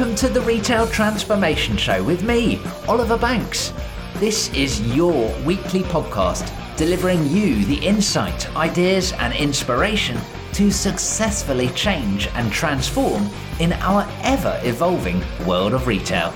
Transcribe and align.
Welcome 0.00 0.16
to 0.16 0.28
the 0.30 0.40
Retail 0.40 0.86
Transformation 0.86 1.76
Show 1.76 2.02
with 2.02 2.22
me, 2.22 2.58
Oliver 2.88 3.18
Banks. 3.18 3.74
This 4.14 4.50
is 4.54 4.80
your 4.96 5.30
weekly 5.42 5.82
podcast 5.82 6.50
delivering 6.78 7.26
you 7.26 7.66
the 7.66 7.84
insight, 7.84 8.48
ideas, 8.56 9.12
and 9.12 9.34
inspiration 9.34 10.18
to 10.54 10.70
successfully 10.70 11.68
change 11.72 12.28
and 12.28 12.50
transform 12.50 13.28
in 13.58 13.74
our 13.74 14.08
ever 14.22 14.58
evolving 14.64 15.22
world 15.46 15.74
of 15.74 15.86
retail. 15.86 16.32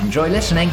Enjoy 0.00 0.28
listening. 0.28 0.68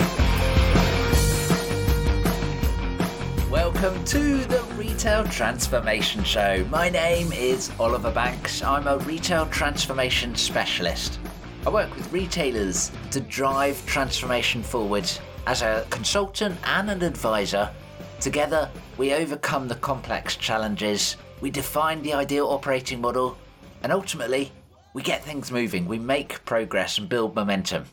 Welcome 3.49 4.03
to 4.03 4.43
the 4.43 4.61
Retail 4.75 5.23
Transformation 5.23 6.25
Show. 6.25 6.65
My 6.69 6.89
name 6.89 7.31
is 7.31 7.71
Oliver 7.79 8.11
Banks. 8.11 8.61
I'm 8.61 8.87
a 8.87 8.97
retail 8.97 9.45
transformation 9.45 10.35
specialist. 10.35 11.17
I 11.65 11.69
work 11.71 11.95
with 11.95 12.13
retailers 12.13 12.91
to 13.09 13.19
drive 13.19 13.83
transformation 13.87 14.61
forward 14.61 15.09
as 15.47 15.63
a 15.63 15.83
consultant 15.89 16.59
and 16.63 16.91
an 16.91 17.01
advisor. 17.01 17.71
Together, 18.19 18.69
we 18.97 19.15
overcome 19.15 19.67
the 19.67 19.73
complex 19.73 20.35
challenges, 20.35 21.17
we 21.41 21.49
define 21.49 22.03
the 22.03 22.13
ideal 22.13 22.49
operating 22.49 23.01
model, 23.01 23.35
and 23.81 23.91
ultimately, 23.91 24.51
we 24.93 25.01
get 25.01 25.23
things 25.23 25.51
moving, 25.51 25.87
we 25.87 25.97
make 25.97 26.45
progress 26.45 26.99
and 26.99 27.09
build 27.09 27.33
momentum. 27.33 27.85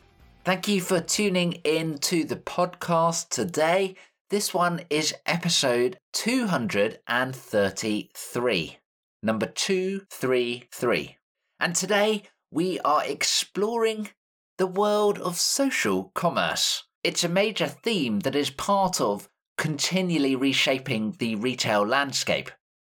Thank 0.44 0.68
you 0.68 0.82
for 0.82 1.00
tuning 1.00 1.52
in 1.64 1.96
to 2.00 2.24
the 2.24 2.36
podcast 2.36 3.30
today. 3.30 3.96
This 4.28 4.52
one 4.52 4.82
is 4.90 5.14
episode 5.24 5.96
233, 6.12 8.78
number 9.22 9.46
233. 9.46 11.16
And 11.58 11.74
today 11.76 12.24
we 12.52 12.78
are 12.80 13.02
exploring 13.04 14.10
the 14.58 14.66
world 14.66 15.18
of 15.18 15.36
social 15.36 16.12
commerce. 16.14 16.84
It's 17.02 17.24
a 17.24 17.28
major 17.28 17.66
theme 17.66 18.20
that 18.20 18.36
is 18.36 18.50
part 18.50 19.00
of 19.00 19.28
continually 19.56 20.36
reshaping 20.36 21.16
the 21.18 21.34
retail 21.34 21.84
landscape. 21.84 22.50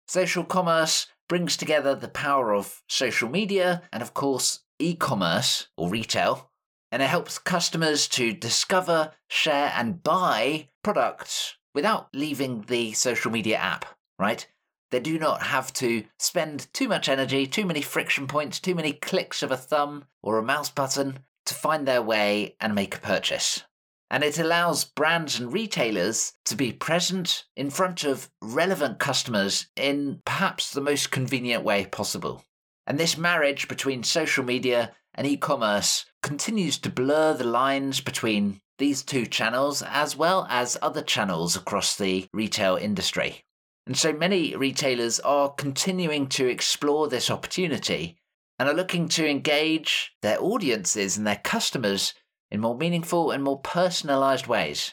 Social 0.07 0.45
commerce 0.45 1.09
brings 1.29 1.57
together 1.57 1.95
the 1.95 2.09
power 2.09 2.55
of 2.55 2.83
social 2.89 3.29
media 3.29 3.83
and, 3.93 4.03
of 4.03 4.15
course, 4.15 4.61
e 4.79 4.95
commerce 4.95 5.67
or 5.77 5.91
retail 5.91 6.49
and 6.91 7.03
it 7.03 7.07
helps 7.07 7.39
customers 7.39 8.09
to 8.09 8.33
discover, 8.33 9.13
share, 9.29 9.73
and 9.77 10.03
buy 10.03 10.69
products 10.83 11.57
without 11.75 12.09
leaving 12.15 12.63
the 12.63 12.93
social 12.93 13.31
media 13.31 13.57
app, 13.57 13.85
right? 14.19 14.49
They 14.91 15.01
do 15.01 15.19
not 15.19 15.43
have 15.43 15.73
to 15.75 16.05
spend 16.19 16.73
too 16.73 16.89
much 16.89 17.09
energy, 17.09 17.47
too 17.47 17.67
many 17.67 17.83
friction 17.83 18.27
points, 18.27 18.59
too 18.59 18.75
many 18.75 18.95
clicks 18.95 19.43
of 19.43 19.51
a 19.51 19.57
thumb 19.57 20.07
or 20.23 20.39
a 20.39 20.43
mouse 20.43 20.71
button 20.71 21.19
to 21.47 21.55
find 21.55 21.87
their 21.87 22.03
way 22.03 22.57
and 22.61 22.75
make 22.75 22.97
a 22.97 23.01
purchase. 23.01 23.65
And 24.11 24.25
it 24.25 24.39
allows 24.39 24.85
brands 24.85 25.39
and 25.39 25.53
retailers 25.53 26.33
to 26.47 26.57
be 26.57 26.73
present 26.73 27.45
in 27.57 27.69
front 27.69 28.05
of 28.05 28.31
relevant 28.41 28.99
customers 28.99 29.69
in 29.77 30.23
perhaps 30.25 30.71
the 30.71 30.81
most 30.81 31.11
convenient 31.11 31.63
way 31.63 31.85
possible. 31.85 32.43
And 32.87 32.99
this 32.99 33.19
marriage 33.19 33.69
between 33.69 34.03
social 34.03 34.45
media 34.45 34.93
and 35.15 35.27
e 35.27 35.37
commerce 35.37 36.07
continues 36.23 36.79
to 36.79 36.91
blur 36.91 37.35
the 37.35 37.45
lines 37.45 38.01
between 38.01 38.63
these 38.79 39.03
two 39.03 39.27
channels 39.27 39.83
as 39.83 40.17
well 40.17 40.47
as 40.49 40.79
other 40.81 41.03
channels 41.03 41.57
across 41.57 41.97
the 41.97 42.27
retail 42.33 42.77
industry. 42.77 43.45
And 43.89 43.97
so 43.97 44.13
many 44.13 44.55
retailers 44.55 45.19
are 45.21 45.49
continuing 45.49 46.27
to 46.29 46.47
explore 46.47 47.09
this 47.09 47.31
opportunity 47.31 48.19
and 48.59 48.69
are 48.69 48.75
looking 48.75 49.09
to 49.09 49.27
engage 49.27 50.13
their 50.21 50.39
audiences 50.39 51.17
and 51.17 51.27
their 51.27 51.41
customers 51.43 52.13
in 52.51 52.61
more 52.61 52.77
meaningful 52.77 53.31
and 53.31 53.43
more 53.43 53.61
personalized 53.61 54.47
ways. 54.47 54.93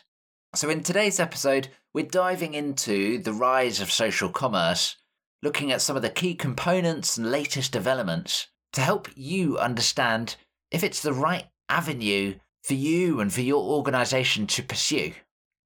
So, 0.56 0.70
in 0.70 0.82
today's 0.82 1.20
episode, 1.20 1.68
we're 1.94 2.06
diving 2.06 2.54
into 2.54 3.18
the 3.18 3.34
rise 3.34 3.82
of 3.82 3.92
social 3.92 4.30
commerce, 4.30 4.96
looking 5.44 5.74
at 5.74 5.82
some 5.82 5.98
of 5.98 6.02
the 6.02 6.10
key 6.10 6.34
components 6.34 7.18
and 7.18 7.30
latest 7.30 7.74
developments 7.74 8.48
to 8.72 8.80
help 8.80 9.10
you 9.14 9.58
understand 9.58 10.38
if 10.72 10.86
it's 10.86 11.02
the 11.02 11.12
right 11.12 11.48
avenue 11.68 12.36
for 12.64 12.76
you 12.76 13.20
and 13.20 13.34
for 13.34 13.42
your 13.42 13.62
organization 13.62 14.48
to 14.48 14.64
pursue. 14.64 15.12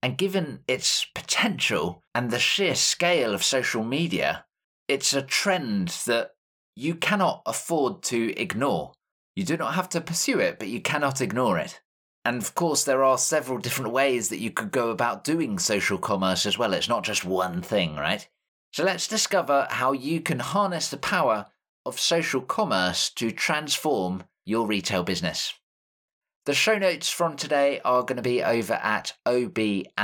And 0.02 0.18
given 0.18 0.60
its 0.68 1.06
potential 1.14 2.04
and 2.16 2.32
the 2.32 2.40
sheer 2.40 2.76
scale 2.76 3.34
of 3.34 3.44
social 3.44 3.84
media, 3.84 4.46
it's 4.88 5.14
a 5.14 5.22
trend 5.22 5.90
that 6.06 6.32
you 6.76 6.96
cannot 6.96 7.42
afford 7.46 8.02
to 8.04 8.34
ignore. 8.40 8.94
You 9.36 9.44
do 9.44 9.58
not 9.58 9.76
have 9.76 9.90
to 9.90 10.02
pursue 10.02 10.40
it, 10.40 10.58
but 10.58 10.70
you 10.70 10.82
cannot 10.82 11.22
ignore 11.22 11.58
it. 11.58 11.82
And 12.26 12.42
of 12.42 12.56
course, 12.56 12.84
there 12.84 13.04
are 13.04 13.18
several 13.18 13.58
different 13.58 13.92
ways 13.92 14.30
that 14.30 14.40
you 14.40 14.52
could 14.52 14.72
go 14.72 14.90
about 14.90 15.24
doing 15.24 15.60
social 15.60 15.98
commerce 15.98 16.46
as 16.46 16.58
well. 16.58 16.74
It's 16.74 16.90
not 16.90 17.04
just 17.04 17.26
one 17.26 17.62
thing, 17.62 17.96
right? 17.96 18.28
So 18.72 18.84
let's 18.84 19.08
discover 19.08 19.68
how 19.70 19.94
you 19.94 20.22
can 20.22 20.40
harness 20.40 20.90
the 20.90 20.98
power 20.98 21.48
of 21.86 22.00
social 22.00 22.42
commerce 22.42 23.10
to 23.12 23.32
transform 23.32 24.24
your 24.46 24.68
retail 24.68 25.04
business. 25.04 25.54
The 26.50 26.56
show 26.56 26.80
notes 26.80 27.12
from 27.12 27.36
today 27.38 27.80
are 27.86 28.02
going 28.02 28.16
to 28.16 28.24
be 28.24 28.42
over 28.42 28.74
at 28.74 29.14
obandco.uk 29.24 30.00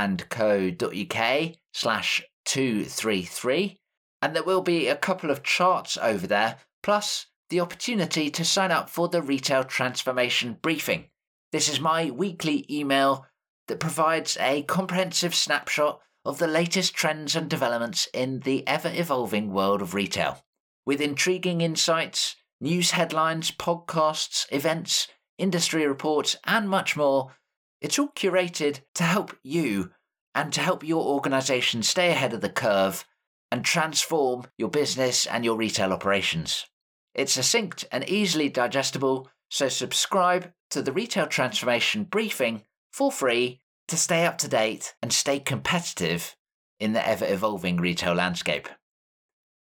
slash 1.72 2.22
233. 2.44 3.80
And 4.22 4.36
there 4.36 4.44
will 4.44 4.62
be 4.62 4.86
a 4.86 4.94
couple 4.94 5.32
of 5.32 5.42
charts 5.42 5.98
over 6.00 6.24
there, 6.28 6.58
plus 6.84 7.26
the 7.50 7.58
opportunity 7.58 8.30
to 8.30 8.44
sign 8.44 8.70
up 8.70 8.88
for 8.88 9.08
the 9.08 9.22
Retail 9.22 9.64
Transformation 9.64 10.56
Briefing. 10.62 11.06
This 11.50 11.68
is 11.68 11.80
my 11.80 12.12
weekly 12.12 12.64
email 12.70 13.26
that 13.66 13.80
provides 13.80 14.36
a 14.40 14.62
comprehensive 14.62 15.34
snapshot 15.34 16.00
of 16.24 16.38
the 16.38 16.46
latest 16.46 16.94
trends 16.94 17.34
and 17.34 17.50
developments 17.50 18.06
in 18.14 18.38
the 18.38 18.64
ever 18.68 18.92
evolving 18.94 19.52
world 19.52 19.82
of 19.82 19.94
retail 19.94 20.44
with 20.84 21.00
intriguing 21.00 21.60
insights, 21.60 22.36
news 22.60 22.92
headlines, 22.92 23.50
podcasts, 23.50 24.46
events, 24.52 25.08
industry 25.38 25.86
reports, 25.86 26.36
and 26.44 26.68
much 26.68 26.96
more. 26.96 27.34
It's 27.80 27.98
all 27.98 28.08
curated 28.08 28.80
to 28.94 29.04
help 29.04 29.36
you 29.42 29.90
and 30.34 30.52
to 30.52 30.60
help 30.60 30.82
your 30.82 31.04
organization 31.04 31.82
stay 31.82 32.10
ahead 32.10 32.32
of 32.32 32.40
the 32.40 32.48
curve 32.48 33.04
and 33.50 33.64
transform 33.64 34.46
your 34.58 34.68
business 34.68 35.26
and 35.26 35.44
your 35.44 35.56
retail 35.56 35.92
operations. 35.92 36.66
It's 37.14 37.32
succinct 37.32 37.84
and 37.90 38.08
easily 38.08 38.48
digestible, 38.48 39.28
so 39.50 39.68
subscribe 39.68 40.52
to 40.70 40.82
the 40.82 40.92
Retail 40.92 41.26
Transformation 41.26 42.04
Briefing 42.04 42.62
for 42.92 43.10
free 43.10 43.60
to 43.88 43.96
stay 43.96 44.26
up 44.26 44.36
to 44.38 44.48
date 44.48 44.94
and 45.02 45.12
stay 45.12 45.38
competitive 45.38 46.36
in 46.78 46.92
the 46.92 47.06
ever 47.06 47.24
evolving 47.26 47.78
retail 47.78 48.14
landscape. 48.14 48.68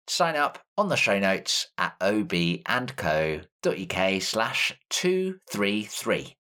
Sign 0.07 0.37
up 0.37 0.65
on 0.77 0.89
the 0.89 0.97
show 0.97 1.19
notes 1.19 1.69
at 1.79 1.95
obandco.uk 3.63 4.23
slash 4.23 4.79
233. 4.91 6.37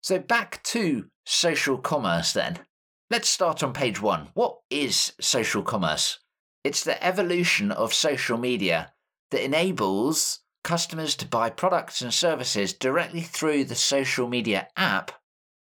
So 0.00 0.18
back 0.18 0.62
to 0.64 1.06
social 1.26 1.78
commerce 1.78 2.32
then. 2.32 2.60
Let's 3.10 3.28
start 3.28 3.62
on 3.62 3.72
page 3.72 4.00
one. 4.00 4.28
What 4.34 4.58
is 4.70 5.12
social 5.20 5.62
commerce? 5.62 6.18
It's 6.64 6.84
the 6.84 7.02
evolution 7.04 7.70
of 7.70 7.94
social 7.94 8.36
media 8.36 8.92
that 9.30 9.44
enables 9.44 10.40
customers 10.64 11.14
to 11.16 11.26
buy 11.26 11.50
products 11.50 12.02
and 12.02 12.12
services 12.12 12.72
directly 12.72 13.22
through 13.22 13.64
the 13.64 13.74
social 13.74 14.28
media 14.28 14.68
app 14.76 15.12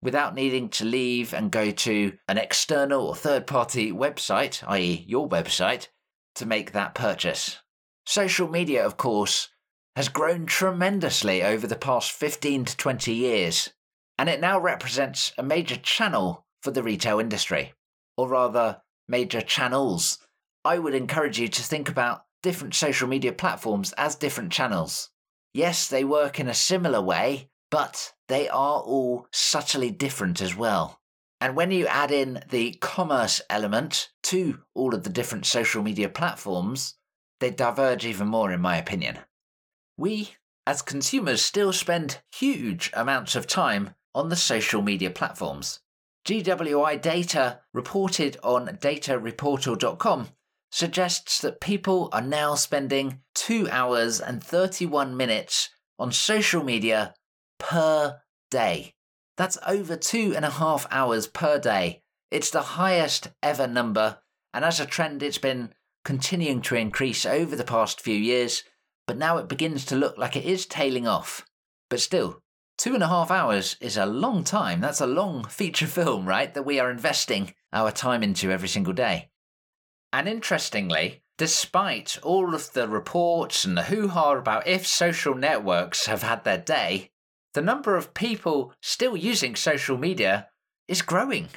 without 0.03 0.35
needing 0.35 0.69
to 0.69 0.85
leave 0.85 1.33
and 1.33 1.51
go 1.51 1.71
to 1.71 2.13
an 2.29 2.39
external 2.39 3.07
or 3.07 3.15
third 3.15 3.47
party 3.47 3.93
website, 3.93 4.63
i.e., 4.69 5.05
your 5.07 5.29
website, 5.29 5.89
to 6.35 6.47
make 6.47 6.73
that 6.73 6.95
purchase. 6.95 7.59
Social 8.05 8.49
media, 8.49 8.85
of 8.85 8.97
course, 8.97 9.49
has 9.97 10.11
grown 10.11 10.45
tremendously 10.45 11.43
over 11.43 11.67
the 11.67 11.75
past 11.75 12.13
15 12.13 12.67
to 12.67 12.77
20 12.77 13.15
years, 13.15 13.73
and 14.19 14.29
it 14.29 14.41
now 14.41 14.61
represents 14.61 15.33
a 15.39 15.43
major 15.43 15.77
channel 15.77 16.45
for 16.63 16.71
the 16.71 16.83
retail 16.83 17.19
industry, 17.19 17.73
or 18.15 18.29
rather, 18.29 18.83
major 19.09 19.41
channels. 19.41 20.19
I 20.67 20.79
would 20.79 20.95
encourage 20.95 21.41
you 21.41 21.49
to 21.49 21.63
think 21.63 21.89
about 21.89 22.27
different 22.43 22.75
social 22.75 23.09
media 23.09 23.33
platforms 23.33 23.95
as 23.97 24.15
different 24.15 24.53
channels. 24.53 25.11
Yes, 25.55 25.89
they 25.89 26.05
work 26.05 26.39
in 26.39 26.49
a 26.49 26.55
similar 26.55 27.01
way, 27.01 27.49
but 27.71 28.13
they 28.29 28.51
are 28.51 28.81
all 28.81 29.27
subtly 29.33 29.91
different 29.91 30.43
as 30.43 30.55
well. 30.55 31.01
And 31.41 31.57
when 31.57 31.71
you 31.71 31.87
add 31.87 32.11
in 32.11 32.43
the 32.51 32.73
commerce 32.81 33.41
element 33.49 34.11
to 34.25 34.59
all 34.75 34.95
of 34.95 35.05
the 35.05 35.11
different 35.11 35.47
social 35.47 35.83
media 35.83 36.11
platforms, 36.11 36.97
they 37.41 37.51
diverge 37.51 38.05
even 38.05 38.29
more, 38.29 38.53
in 38.53 38.61
my 38.61 38.77
opinion. 38.77 39.19
We, 39.97 40.37
as 40.67 40.83
consumers, 40.83 41.43
still 41.43 41.73
spend 41.73 42.21
huge 42.35 42.91
amounts 42.95 43.35
of 43.37 43.47
time 43.47 43.95
on 44.15 44.29
the 44.29 44.37
social 44.37 44.83
media 44.83 45.11
platforms. 45.11 45.81
GWI 46.27 47.01
data 47.01 47.61
reported 47.73 48.37
on 48.43 48.67
datareportal.com 48.67 50.29
suggests 50.73 51.41
that 51.41 51.61
people 51.61 52.09
are 52.13 52.21
now 52.21 52.55
spending 52.55 53.21
2 53.35 53.69
hours 53.71 54.21
and 54.21 54.43
31 54.43 55.17
minutes 55.17 55.71
on 55.99 56.13
social 56.13 56.65
media 56.65 57.15
per 57.59 58.21
day. 58.51 58.95
That's 59.37 59.59
over 59.67 59.97
two 59.97 60.35
and 60.35 60.45
a 60.45 60.51
half 60.51 60.87
hours 60.91 61.27
per 61.27 61.59
day. 61.59 62.03
It's 62.31 62.51
the 62.51 62.63
highest 62.63 63.29
ever 63.43 63.67
number, 63.67 64.19
and 64.53 64.65
as 64.65 64.81
a 64.81 64.87
trend, 64.87 65.23
it's 65.23 65.39
been 65.39 65.73
continuing 66.05 66.63
to 66.63 66.75
increase 66.75 67.25
over 67.25 67.55
the 67.55 67.65
past 67.65 68.01
few 68.01 68.17
years, 68.17 68.65
but 69.07 69.17
now 69.17 69.39
it 69.39 69.49
begins 69.49 69.85
to 69.87 69.97
look 69.97 70.19
like 70.19 70.37
it 70.37 70.45
is 70.45 70.67
tailing 70.67 71.07
off. 71.07 71.47
But 71.89 72.01
still, 72.01 72.43
two 72.77 72.95
and 72.95 73.03
a 73.03 73.09
half 73.09 73.31
hours 73.31 73.77
is 73.81 73.97
a 73.97 74.07
long 74.07 74.45
time. 74.45 74.81
That's 74.81 75.01
a 75.01 75.07
long 75.07 75.45
feature 75.49 75.87
film, 75.87 76.27
right? 76.27 76.53
That 76.53 76.65
we 76.65 76.81
are 76.81 76.91
investing 76.91 77.55
our 77.73 77.91
time 77.91 78.23
into 78.23 78.51
every 78.51 78.69
single 78.69 78.93
day. 78.93 79.31
And 80.13 80.29
interestingly, 80.29 81.23
despite 81.39 82.19
all 82.23 82.55
of 82.55 82.73
the 82.73 82.89
reports 82.89 83.65
and 83.65 83.77
the 83.77 83.85
hoo 83.85 84.09
ha 84.09 84.33
about 84.33 84.67
if 84.67 84.87
social 84.87 85.35
networks 85.35 86.07
have 86.07 86.23
had 86.23 86.45
their 86.45 86.59
day, 86.59 87.11
the 87.55 87.63
number 87.63 87.97
of 87.97 88.15
people 88.15 88.73
still 88.81 89.17
using 89.17 89.57
social 89.57 89.97
media 89.97 90.49
is 90.89 91.03
growing. 91.03 91.49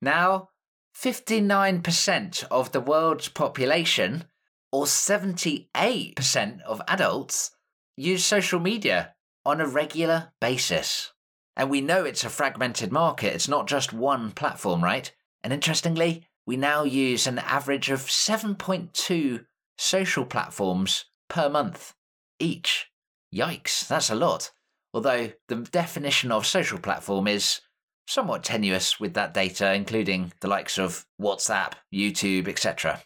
Now, 0.00 0.48
59% 0.96 2.44
of 2.50 2.72
the 2.72 2.80
world's 2.80 3.28
population, 3.28 4.24
or 4.72 4.86
78% 4.86 6.62
of 6.62 6.82
adults, 6.88 7.50
use 7.96 8.24
social 8.24 8.58
media 8.58 9.14
on 9.44 9.60
a 9.60 9.66
regular 9.66 10.32
basis. 10.40 11.12
And 11.56 11.68
we 11.68 11.82
know 11.82 12.04
it's 12.04 12.24
a 12.24 12.30
fragmented 12.30 12.90
market, 12.90 13.34
it's 13.34 13.48
not 13.48 13.68
just 13.68 13.92
one 13.92 14.32
platform, 14.32 14.82
right? 14.82 15.12
And 15.44 15.52
interestingly, 15.52 16.26
we 16.46 16.56
now 16.56 16.84
use 16.84 17.26
an 17.26 17.38
average 17.38 17.90
of 17.90 18.00
7.2 18.00 19.44
social 19.78 20.24
platforms 20.24 21.04
per 21.28 21.48
month 21.48 21.94
each. 22.40 22.90
Yikes, 23.34 23.86
that's 23.86 24.10
a 24.10 24.14
lot. 24.14 24.50
Although 24.94 25.32
the 25.48 25.56
definition 25.56 26.32
of 26.32 26.46
social 26.46 26.78
platform 26.78 27.26
is 27.26 27.60
somewhat 28.06 28.44
tenuous 28.44 28.98
with 28.98 29.14
that 29.14 29.34
data, 29.34 29.72
including 29.72 30.32
the 30.40 30.48
likes 30.48 30.78
of 30.78 31.06
WhatsApp, 31.20 31.72
YouTube, 31.94 32.48
etc. 32.48 33.02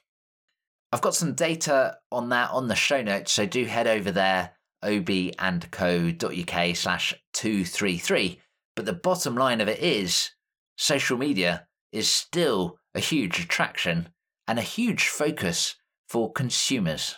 I've 0.96 1.02
got 1.02 1.14
some 1.14 1.34
data 1.34 1.98
on 2.10 2.30
that 2.30 2.52
on 2.52 2.68
the 2.68 2.74
show 2.74 3.02
notes, 3.02 3.30
so 3.30 3.44
do 3.44 3.66
head 3.66 3.86
over 3.86 4.10
there, 4.10 4.52
obandco.uk 4.82 6.74
slash 6.74 7.14
233. 7.34 8.40
But 8.74 8.86
the 8.86 8.94
bottom 8.94 9.34
line 9.34 9.60
of 9.60 9.68
it 9.68 9.78
is 9.80 10.30
social 10.78 11.18
media 11.18 11.66
is 11.92 12.10
still 12.10 12.78
a 12.94 13.00
huge 13.00 13.38
attraction 13.38 14.08
and 14.48 14.58
a 14.58 14.62
huge 14.62 15.08
focus 15.08 15.76
for 16.08 16.32
consumers. 16.32 17.16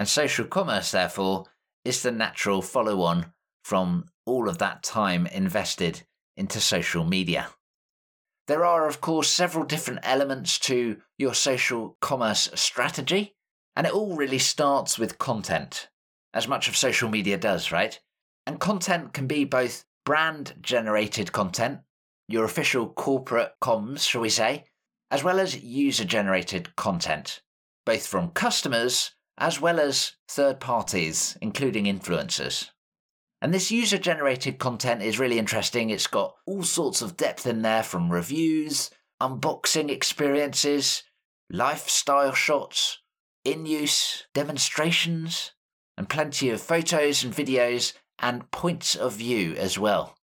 And 0.00 0.08
social 0.08 0.46
commerce, 0.46 0.90
therefore, 0.90 1.44
is 1.84 2.02
the 2.02 2.10
natural 2.10 2.62
follow 2.62 3.02
on 3.02 3.32
from 3.62 4.06
all 4.26 4.48
of 4.48 4.58
that 4.58 4.82
time 4.82 5.28
invested 5.28 6.02
into 6.36 6.58
social 6.58 7.04
media. 7.04 7.50
There 8.50 8.64
are, 8.64 8.88
of 8.88 9.00
course, 9.00 9.30
several 9.30 9.64
different 9.64 10.00
elements 10.02 10.58
to 10.70 10.96
your 11.16 11.34
social 11.34 11.96
commerce 12.00 12.50
strategy, 12.56 13.36
and 13.76 13.86
it 13.86 13.92
all 13.92 14.16
really 14.16 14.40
starts 14.40 14.98
with 14.98 15.18
content, 15.18 15.88
as 16.34 16.48
much 16.48 16.66
of 16.66 16.76
social 16.76 17.08
media 17.08 17.38
does, 17.38 17.70
right? 17.70 18.00
And 18.48 18.58
content 18.58 19.12
can 19.12 19.28
be 19.28 19.44
both 19.44 19.84
brand 20.04 20.54
generated 20.60 21.30
content, 21.30 21.82
your 22.26 22.44
official 22.44 22.88
corporate 22.88 23.52
comms, 23.62 24.00
shall 24.00 24.22
we 24.22 24.30
say, 24.30 24.64
as 25.12 25.22
well 25.22 25.38
as 25.38 25.62
user 25.62 26.04
generated 26.04 26.74
content, 26.74 27.42
both 27.86 28.04
from 28.04 28.30
customers 28.30 29.12
as 29.38 29.60
well 29.60 29.78
as 29.78 30.16
third 30.28 30.58
parties, 30.58 31.38
including 31.40 31.84
influencers. 31.84 32.70
And 33.42 33.54
this 33.54 33.70
user 33.70 33.98
generated 33.98 34.58
content 34.58 35.02
is 35.02 35.18
really 35.18 35.38
interesting. 35.38 35.88
It's 35.90 36.06
got 36.06 36.34
all 36.46 36.62
sorts 36.62 37.00
of 37.00 37.16
depth 37.16 37.46
in 37.46 37.62
there 37.62 37.82
from 37.82 38.12
reviews, 38.12 38.90
unboxing 39.20 39.90
experiences, 39.90 41.02
lifestyle 41.50 42.32
shots, 42.32 42.98
in 43.44 43.64
use 43.64 44.26
demonstrations, 44.34 45.52
and 45.96 46.08
plenty 46.08 46.50
of 46.50 46.60
photos 46.60 47.24
and 47.24 47.34
videos 47.34 47.94
and 48.18 48.50
points 48.50 48.94
of 48.94 49.14
view 49.14 49.54
as 49.54 49.78
well. 49.78 50.16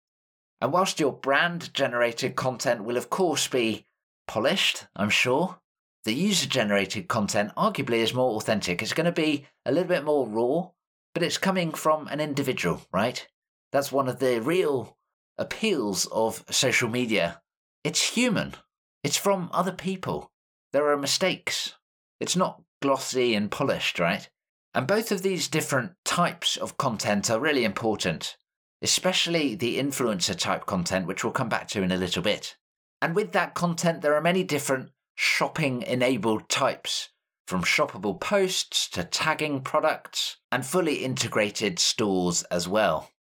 And 0.59 0.73
whilst 0.73 0.99
your 0.99 1.13
brand 1.13 1.73
generated 1.73 2.35
content 2.35 2.83
will, 2.83 2.97
of 2.97 3.09
course, 3.09 3.47
be 3.47 3.85
polished, 4.27 4.87
I'm 4.95 5.09
sure, 5.09 5.59
the 6.03 6.13
user 6.13 6.47
generated 6.47 7.07
content 7.07 7.51
arguably 7.55 7.97
is 7.97 8.13
more 8.13 8.35
authentic. 8.35 8.81
It's 8.81 8.93
going 8.93 9.05
to 9.05 9.11
be 9.11 9.47
a 9.65 9.71
little 9.71 9.87
bit 9.87 10.03
more 10.03 10.27
raw 10.27 10.69
but 11.15 11.23
it's 11.23 11.37
coming 11.37 11.71
from 11.71 12.07
an 12.09 12.19
individual, 12.19 12.81
right? 12.91 13.25
That's 13.71 13.91
one 13.91 14.09
of 14.09 14.19
the 14.19 14.41
real 14.41 14.97
appeals 15.37 16.07
of 16.07 16.43
social 16.51 16.89
media. 16.89 17.41
It's 17.85 18.09
human, 18.09 18.55
it's 19.01 19.15
from 19.15 19.49
other 19.53 19.71
people. 19.71 20.29
There 20.73 20.89
are 20.89 20.97
mistakes. 20.97 21.75
It's 22.19 22.35
not 22.35 22.61
glossy 22.81 23.33
and 23.33 23.49
polished, 23.49 23.97
right? 23.97 24.29
And 24.73 24.85
both 24.85 25.09
of 25.09 25.21
these 25.21 25.47
different 25.47 25.93
types 26.03 26.57
of 26.57 26.77
content 26.77 27.29
are 27.29 27.39
really 27.39 27.63
important, 27.63 28.35
especially 28.81 29.55
the 29.55 29.79
influencer 29.79 30.37
type 30.37 30.65
content, 30.65 31.07
which 31.07 31.23
we'll 31.23 31.31
come 31.31 31.47
back 31.47 31.69
to 31.69 31.81
in 31.81 31.93
a 31.93 31.97
little 31.97 32.23
bit. 32.23 32.57
And 33.01 33.15
with 33.15 33.31
that 33.31 33.53
content, 33.53 34.01
there 34.01 34.15
are 34.15 34.21
many 34.21 34.43
different 34.43 34.89
shopping 35.15 35.81
enabled 35.83 36.49
types 36.49 37.09
from 37.47 37.63
shoppable 37.63 38.19
posts 38.19 38.89
to 38.89 39.03
tagging 39.03 39.61
products 39.61 40.37
and 40.51 40.65
fully 40.65 41.03
integrated 41.03 41.79
stores 41.79 42.43
as 42.43 42.67
well. 42.67 43.11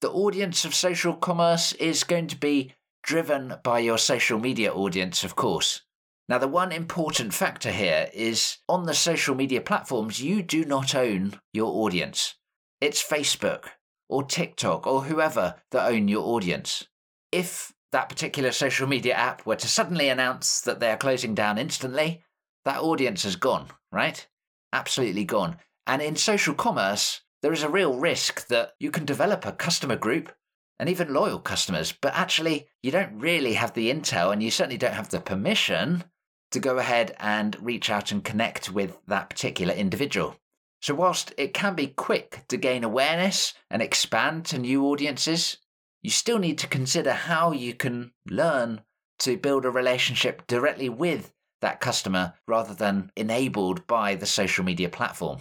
The 0.00 0.10
audience 0.10 0.64
of 0.64 0.74
social 0.74 1.14
commerce 1.14 1.72
is 1.74 2.04
going 2.04 2.26
to 2.28 2.36
be 2.36 2.74
driven 3.02 3.54
by 3.62 3.78
your 3.78 3.98
social 3.98 4.38
media 4.38 4.72
audience, 4.72 5.24
of 5.24 5.36
course. 5.36 5.82
Now, 6.28 6.38
the 6.38 6.48
one 6.48 6.72
important 6.72 7.34
factor 7.34 7.70
here 7.70 8.08
is 8.14 8.58
on 8.68 8.84
the 8.84 8.94
social 8.94 9.34
media 9.34 9.60
platforms, 9.60 10.22
you 10.22 10.42
do 10.42 10.64
not 10.64 10.94
own 10.94 11.38
your 11.52 11.84
audience. 11.84 12.34
It's 12.80 13.02
Facebook 13.02 13.66
or 14.08 14.22
TikTok 14.22 14.86
or 14.86 15.02
whoever 15.04 15.56
that 15.70 15.90
own 15.90 16.08
your 16.08 16.24
audience. 16.24 16.86
If 17.30 17.72
that 17.92 18.08
particular 18.08 18.52
social 18.52 18.86
media 18.86 19.14
app 19.14 19.46
were 19.46 19.56
to 19.56 19.68
suddenly 19.68 20.08
announce 20.08 20.60
that 20.62 20.80
they 20.80 20.90
are 20.90 20.96
closing 20.96 21.34
down 21.34 21.58
instantly, 21.58 22.24
that 22.64 22.80
audience 22.80 23.24
has 23.24 23.36
gone, 23.36 23.66
right? 23.92 24.26
Absolutely 24.72 25.24
gone. 25.24 25.56
And 25.86 26.00
in 26.00 26.16
social 26.16 26.54
commerce, 26.54 27.20
there 27.42 27.52
is 27.52 27.62
a 27.62 27.68
real 27.68 27.98
risk 27.98 28.46
that 28.48 28.72
you 28.80 28.90
can 28.90 29.04
develop 29.04 29.44
a 29.44 29.52
customer 29.52 29.96
group 29.96 30.32
and 30.78 30.88
even 30.88 31.12
loyal 31.12 31.38
customers, 31.38 31.92
but 31.92 32.14
actually 32.14 32.68
you 32.82 32.90
don't 32.90 33.18
really 33.18 33.54
have 33.54 33.74
the 33.74 33.92
intel 33.92 34.32
and 34.32 34.42
you 34.42 34.50
certainly 34.50 34.78
don't 34.78 34.94
have 34.94 35.10
the 35.10 35.20
permission 35.20 36.04
to 36.50 36.60
go 36.60 36.78
ahead 36.78 37.14
and 37.18 37.56
reach 37.60 37.90
out 37.90 38.12
and 38.12 38.24
connect 38.24 38.70
with 38.70 38.96
that 39.06 39.28
particular 39.28 39.74
individual. 39.74 40.36
So, 40.80 40.94
whilst 40.94 41.34
it 41.36 41.52
can 41.52 41.74
be 41.74 41.88
quick 41.88 42.44
to 42.48 42.56
gain 42.56 42.84
awareness 42.84 43.54
and 43.70 43.82
expand 43.82 44.46
to 44.46 44.58
new 44.58 44.86
audiences, 44.86 45.58
you 46.02 46.10
still 46.10 46.38
need 46.38 46.58
to 46.58 46.66
consider 46.66 47.12
how 47.12 47.52
you 47.52 47.74
can 47.74 48.12
learn 48.28 48.82
to 49.20 49.36
build 49.36 49.64
a 49.64 49.70
relationship 49.70 50.46
directly 50.46 50.88
with 50.88 51.32
that 51.64 51.80
customer 51.80 52.34
rather 52.46 52.74
than 52.74 53.10
enabled 53.16 53.86
by 53.86 54.14
the 54.14 54.26
social 54.26 54.64
media 54.64 54.88
platform. 54.90 55.38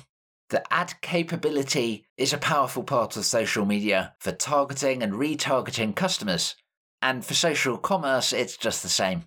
The 0.50 0.63
ad 0.74 0.94
capability 1.01 2.06
is 2.18 2.32
a 2.32 2.38
powerful 2.38 2.84
part 2.84 3.18
of 3.18 3.25
social 3.25 3.65
media 3.65 4.15
for 4.20 4.32
targeting 4.32 5.03
and 5.03 5.13
retargeting 5.13 5.96
customers. 5.96 6.56
And 7.01 7.25
for 7.25 7.34
social 7.34 7.77
commerce, 7.77 8.32
it's 8.32 8.56
just 8.56 8.84
the 8.84 8.89
same. 8.89 9.24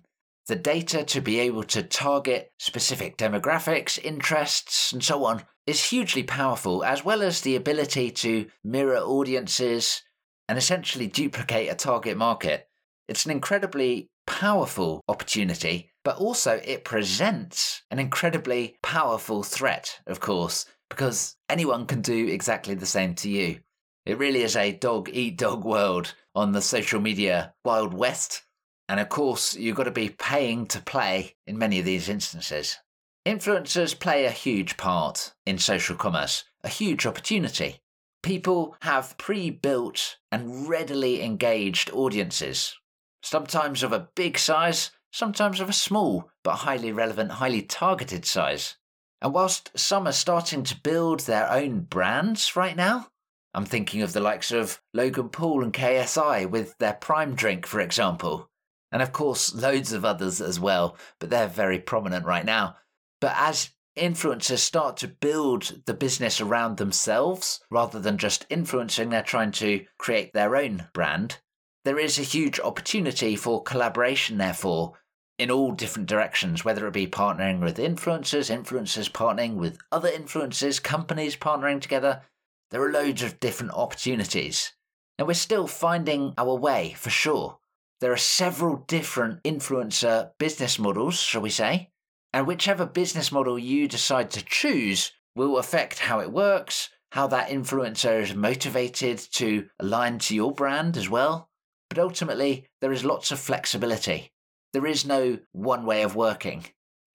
The 0.47 0.55
data 0.55 1.03
to 1.03 1.21
be 1.21 1.39
able 1.39 1.63
to 1.65 1.83
target 1.83 2.51
specific 2.57 3.17
demographics, 3.17 3.99
interests, 4.03 4.91
and 4.91 5.03
so 5.03 5.25
on 5.25 5.43
is 5.67 5.89
hugely 5.89 6.23
powerful, 6.23 6.83
as 6.83 7.05
well 7.05 7.21
as 7.21 7.41
the 7.41 7.55
ability 7.55 8.09
to 8.11 8.47
mirror 8.63 8.97
audiences 8.97 10.01
and 10.47 10.57
essentially 10.57 11.07
duplicate 11.07 11.69
a 11.69 11.75
target 11.75 12.17
market. 12.17 12.69
It's 13.07 13.25
an 13.25 13.31
incredibly 13.31 14.09
powerful 14.25 15.01
opportunity 15.07 15.91
but 16.07 16.19
also 16.19 16.61
it 16.63 16.85
presents 16.85 17.81
an 17.91 17.99
incredibly 17.99 18.77
powerful 18.81 19.43
threat, 19.43 19.99
of 20.07 20.21
course, 20.21 20.65
because 20.89 21.35
anyone 21.49 21.85
can 21.85 22.01
do 22.01 22.27
exactly 22.27 22.73
the 22.75 22.85
same 22.85 23.13
to 23.13 23.29
you. 23.29 23.59
It 24.05 24.17
really 24.17 24.41
is 24.43 24.55
a 24.55 24.71
dog 24.71 25.09
eat 25.11 25.37
dog 25.37 25.65
world 25.65 26.15
on 26.33 26.53
the 26.53 26.61
social 26.61 27.01
media 27.01 27.53
Wild 27.65 27.93
West. 27.93 28.43
And 28.87 29.01
of 29.01 29.09
course, 29.09 29.53
you've 29.57 29.75
got 29.75 29.83
to 29.83 29.91
be 29.91 30.07
paying 30.07 30.65
to 30.67 30.81
play 30.81 31.35
in 31.45 31.57
many 31.57 31.77
of 31.77 31.83
these 31.83 32.07
instances. 32.07 32.77
Influencers 33.25 33.99
play 33.99 34.23
a 34.23 34.31
huge 34.31 34.77
part 34.77 35.33
in 35.45 35.57
social 35.57 35.97
commerce, 35.97 36.45
a 36.63 36.69
huge 36.69 37.05
opportunity. 37.05 37.81
People 38.23 38.77
have 38.83 39.17
pre 39.17 39.49
built 39.49 40.15
and 40.31 40.69
readily 40.69 41.21
engaged 41.21 41.91
audiences, 41.91 42.77
sometimes 43.21 43.83
of 43.83 43.91
a 43.91 44.07
big 44.15 44.37
size, 44.39 44.91
sometimes 45.17 45.59
of 45.59 45.67
a 45.67 45.73
small 45.73 46.29
but 46.43 46.57
highly 46.57 46.91
relevant, 46.91 47.31
highly 47.31 47.63
targeted 47.63 48.23
size. 48.23 48.75
And 49.19 49.33
whilst 49.33 49.71
some 49.75 50.07
are 50.07 50.11
starting 50.11 50.63
to 50.65 50.79
build 50.79 51.21
their 51.21 51.49
own 51.49 51.79
brands 51.81 52.55
right 52.55 52.75
now, 52.75 53.07
I'm 53.51 53.65
thinking 53.65 54.03
of 54.03 54.13
the 54.13 54.19
likes 54.19 54.51
of 54.51 54.79
Logan 54.93 55.29
Paul 55.29 55.63
and 55.63 55.73
KSI 55.73 56.47
with 56.47 56.77
their 56.77 56.93
Prime 56.93 57.33
drink, 57.33 57.65
for 57.65 57.79
example. 57.79 58.51
And 58.91 59.01
of 59.01 59.11
course, 59.11 59.55
loads 59.55 59.91
of 59.91 60.05
others 60.05 60.39
as 60.39 60.59
well, 60.59 60.95
but 61.19 61.31
they're 61.31 61.47
very 61.47 61.79
prominent 61.79 62.23
right 62.23 62.45
now. 62.45 62.75
But 63.19 63.33
as 63.35 63.71
influencers 63.97 64.59
start 64.59 64.97
to 64.97 65.07
build 65.07 65.81
the 65.87 65.95
business 65.95 66.39
around 66.39 66.77
themselves 66.77 67.61
rather 67.71 67.99
than 67.99 68.19
just 68.19 68.45
influencing, 68.51 69.09
they're 69.09 69.23
trying 69.23 69.53
to 69.53 69.83
create 69.97 70.33
their 70.33 70.55
own 70.55 70.89
brand. 70.93 71.39
There 71.85 71.97
is 71.97 72.19
a 72.19 72.23
huge 72.23 72.59
opportunity 72.59 73.35
for 73.35 73.63
collaboration, 73.63 74.37
therefore, 74.37 74.93
in 75.37 75.51
all 75.51 75.71
different 75.71 76.07
directions, 76.07 76.65
whether 76.65 76.87
it 76.87 76.93
be 76.93 77.07
partnering 77.07 77.59
with 77.59 77.77
influencers, 77.77 78.49
influencers 78.49 79.11
partnering 79.11 79.55
with 79.55 79.77
other 79.91 80.09
influencers, 80.09 80.81
companies 80.81 81.35
partnering 81.35 81.79
together. 81.79 82.23
There 82.71 82.81
are 82.81 82.91
loads 82.91 83.21
of 83.21 83.39
different 83.39 83.73
opportunities. 83.73 84.73
And 85.17 85.27
we're 85.27 85.33
still 85.33 85.67
finding 85.67 86.33
our 86.37 86.55
way 86.55 86.95
for 86.97 87.09
sure. 87.09 87.59
There 88.01 88.11
are 88.11 88.17
several 88.17 88.83
different 88.87 89.41
influencer 89.43 90.31
business 90.37 90.77
models, 90.77 91.19
shall 91.19 91.41
we 91.41 91.49
say, 91.49 91.91
and 92.33 92.45
whichever 92.45 92.85
business 92.85 93.31
model 93.31 93.57
you 93.57 93.87
decide 93.87 94.29
to 94.31 94.45
choose 94.45 95.11
will 95.35 95.57
affect 95.57 95.99
how 95.99 96.19
it 96.19 96.31
works, 96.31 96.89
how 97.11 97.27
that 97.27 97.49
influencer 97.49 98.21
is 98.21 98.35
motivated 98.35 99.17
to 99.17 99.67
align 99.79 100.19
to 100.19 100.35
your 100.35 100.51
brand 100.51 100.97
as 100.97 101.09
well. 101.09 101.49
But 101.89 101.99
ultimately, 101.99 102.67
there 102.81 102.91
is 102.91 103.05
lots 103.05 103.31
of 103.31 103.39
flexibility. 103.39 104.31
There 104.73 104.85
is 104.85 105.05
no 105.05 105.39
one 105.51 105.85
way 105.85 106.03
of 106.03 106.15
working. 106.15 106.65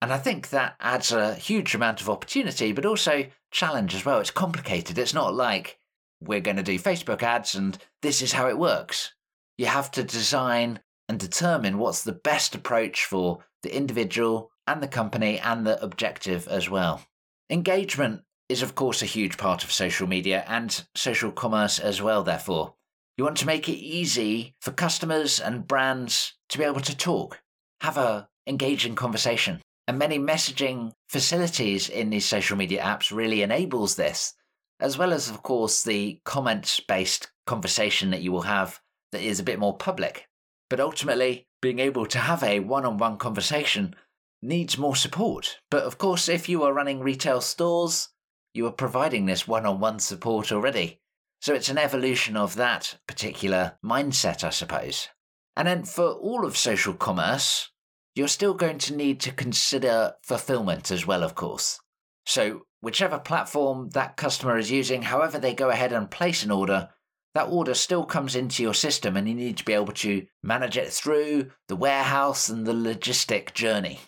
And 0.00 0.12
I 0.12 0.18
think 0.18 0.48
that 0.48 0.74
adds 0.80 1.12
a 1.12 1.34
huge 1.34 1.74
amount 1.74 2.00
of 2.00 2.10
opportunity, 2.10 2.72
but 2.72 2.86
also 2.86 3.26
challenge 3.50 3.94
as 3.94 4.04
well. 4.04 4.18
It's 4.18 4.30
complicated. 4.30 4.98
It's 4.98 5.14
not 5.14 5.34
like 5.34 5.78
we're 6.20 6.40
going 6.40 6.56
to 6.56 6.62
do 6.62 6.78
Facebook 6.78 7.22
ads 7.22 7.54
and 7.54 7.78
this 8.00 8.22
is 8.22 8.32
how 8.32 8.48
it 8.48 8.58
works. 8.58 9.12
You 9.58 9.66
have 9.66 9.90
to 9.92 10.02
design 10.02 10.80
and 11.08 11.18
determine 11.20 11.78
what's 11.78 12.04
the 12.04 12.12
best 12.12 12.54
approach 12.54 13.04
for 13.04 13.44
the 13.62 13.74
individual 13.76 14.50
and 14.66 14.82
the 14.82 14.88
company 14.88 15.38
and 15.38 15.66
the 15.66 15.82
objective 15.82 16.48
as 16.48 16.70
well. 16.70 17.02
Engagement 17.50 18.22
is, 18.48 18.62
of 18.62 18.74
course, 18.74 19.02
a 19.02 19.06
huge 19.06 19.36
part 19.36 19.64
of 19.64 19.72
social 19.72 20.06
media 20.06 20.44
and 20.48 20.84
social 20.94 21.32
commerce 21.32 21.78
as 21.78 22.00
well, 22.00 22.22
therefore. 22.22 22.74
You 23.16 23.24
want 23.24 23.36
to 23.38 23.46
make 23.46 23.68
it 23.68 23.78
easy 23.78 24.54
for 24.60 24.70
customers 24.70 25.38
and 25.38 25.66
brands 25.66 26.34
to 26.48 26.58
be 26.58 26.64
able 26.64 26.80
to 26.80 26.96
talk, 26.96 27.42
have 27.82 27.98
a 27.98 28.28
engaging 28.46 28.94
conversation. 28.94 29.60
And 29.86 29.98
many 29.98 30.18
messaging 30.18 30.92
facilities 31.08 31.88
in 31.88 32.10
these 32.10 32.24
social 32.24 32.56
media 32.56 32.82
apps 32.82 33.14
really 33.14 33.42
enables 33.42 33.96
this, 33.96 34.34
as 34.80 34.96
well 34.96 35.12
as, 35.12 35.28
of 35.28 35.42
course, 35.42 35.82
the 35.82 36.20
comments 36.24 36.80
based 36.80 37.30
conversation 37.46 38.10
that 38.10 38.22
you 38.22 38.32
will 38.32 38.42
have 38.42 38.80
that 39.10 39.20
is 39.20 39.40
a 39.40 39.44
bit 39.44 39.58
more 39.58 39.76
public. 39.76 40.26
But 40.70 40.80
ultimately, 40.80 41.46
being 41.60 41.80
able 41.80 42.06
to 42.06 42.18
have 42.18 42.42
a 42.42 42.60
one 42.60 42.86
on 42.86 42.96
one 42.96 43.18
conversation 43.18 43.94
needs 44.40 44.78
more 44.78 44.96
support. 44.96 45.58
But 45.70 45.82
of 45.84 45.98
course, 45.98 46.28
if 46.28 46.48
you 46.48 46.62
are 46.62 46.72
running 46.72 47.00
retail 47.00 47.40
stores, 47.40 48.08
you 48.54 48.66
are 48.66 48.72
providing 48.72 49.26
this 49.26 49.46
one 49.46 49.66
on 49.66 49.80
one 49.80 49.98
support 49.98 50.50
already. 50.50 51.01
So 51.42 51.54
it's 51.54 51.68
an 51.68 51.76
evolution 51.76 52.36
of 52.36 52.54
that 52.54 53.00
particular 53.08 53.76
mindset, 53.84 54.44
I 54.44 54.50
suppose. 54.50 55.08
And 55.56 55.66
then 55.66 55.82
for 55.82 56.12
all 56.12 56.46
of 56.46 56.56
social 56.56 56.94
commerce, 56.94 57.68
you're 58.14 58.28
still 58.28 58.54
going 58.54 58.78
to 58.78 58.94
need 58.94 59.18
to 59.22 59.32
consider 59.32 60.12
fulfillment 60.22 60.92
as 60.92 61.04
well, 61.04 61.24
of 61.24 61.34
course. 61.34 61.80
So, 62.26 62.66
whichever 62.80 63.18
platform 63.18 63.90
that 63.90 64.16
customer 64.16 64.56
is 64.56 64.70
using, 64.70 65.02
however 65.02 65.36
they 65.36 65.52
go 65.52 65.70
ahead 65.70 65.92
and 65.92 66.08
place 66.08 66.44
an 66.44 66.52
order, 66.52 66.90
that 67.34 67.48
order 67.48 67.74
still 67.74 68.04
comes 68.04 68.36
into 68.36 68.62
your 68.62 68.74
system 68.74 69.16
and 69.16 69.26
you 69.26 69.34
need 69.34 69.56
to 69.56 69.64
be 69.64 69.72
able 69.72 69.94
to 69.94 70.24
manage 70.44 70.76
it 70.76 70.92
through 70.92 71.50
the 71.66 71.74
warehouse 71.74 72.48
and 72.48 72.66
the 72.66 72.72
logistic 72.72 73.52
journey. 73.52 73.98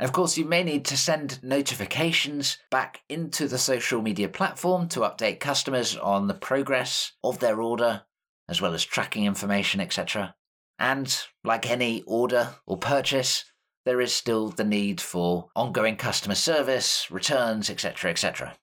Of 0.00 0.12
course, 0.12 0.38
you 0.38 0.44
may 0.44 0.62
need 0.62 0.84
to 0.86 0.96
send 0.96 1.42
notifications 1.42 2.58
back 2.70 3.02
into 3.08 3.48
the 3.48 3.58
social 3.58 4.00
media 4.00 4.28
platform 4.28 4.88
to 4.90 5.00
update 5.00 5.40
customers 5.40 5.96
on 5.96 6.28
the 6.28 6.34
progress 6.34 7.12
of 7.24 7.40
their 7.40 7.60
order, 7.60 8.02
as 8.48 8.60
well 8.60 8.74
as 8.74 8.84
tracking 8.84 9.24
information, 9.24 9.80
etc. 9.80 10.36
And 10.78 11.20
like 11.42 11.68
any 11.68 12.02
order 12.02 12.50
or 12.64 12.76
purchase, 12.76 13.44
there 13.84 14.00
is 14.00 14.14
still 14.14 14.50
the 14.50 14.64
need 14.64 15.00
for 15.00 15.48
ongoing 15.56 15.96
customer 15.96 16.36
service, 16.36 17.10
returns, 17.10 17.68
etc., 17.68 18.10
etc. 18.10 18.56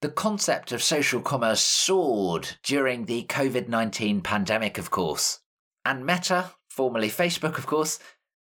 The 0.00 0.08
concept 0.08 0.72
of 0.72 0.82
social 0.82 1.20
commerce 1.20 1.60
soared 1.60 2.56
during 2.62 3.04
the 3.04 3.24
COVID 3.24 3.68
19 3.68 4.22
pandemic, 4.22 4.78
of 4.78 4.90
course. 4.90 5.40
And 5.84 6.06
Meta, 6.06 6.52
formerly 6.70 7.08
Facebook, 7.08 7.58
of 7.58 7.66
course, 7.66 7.98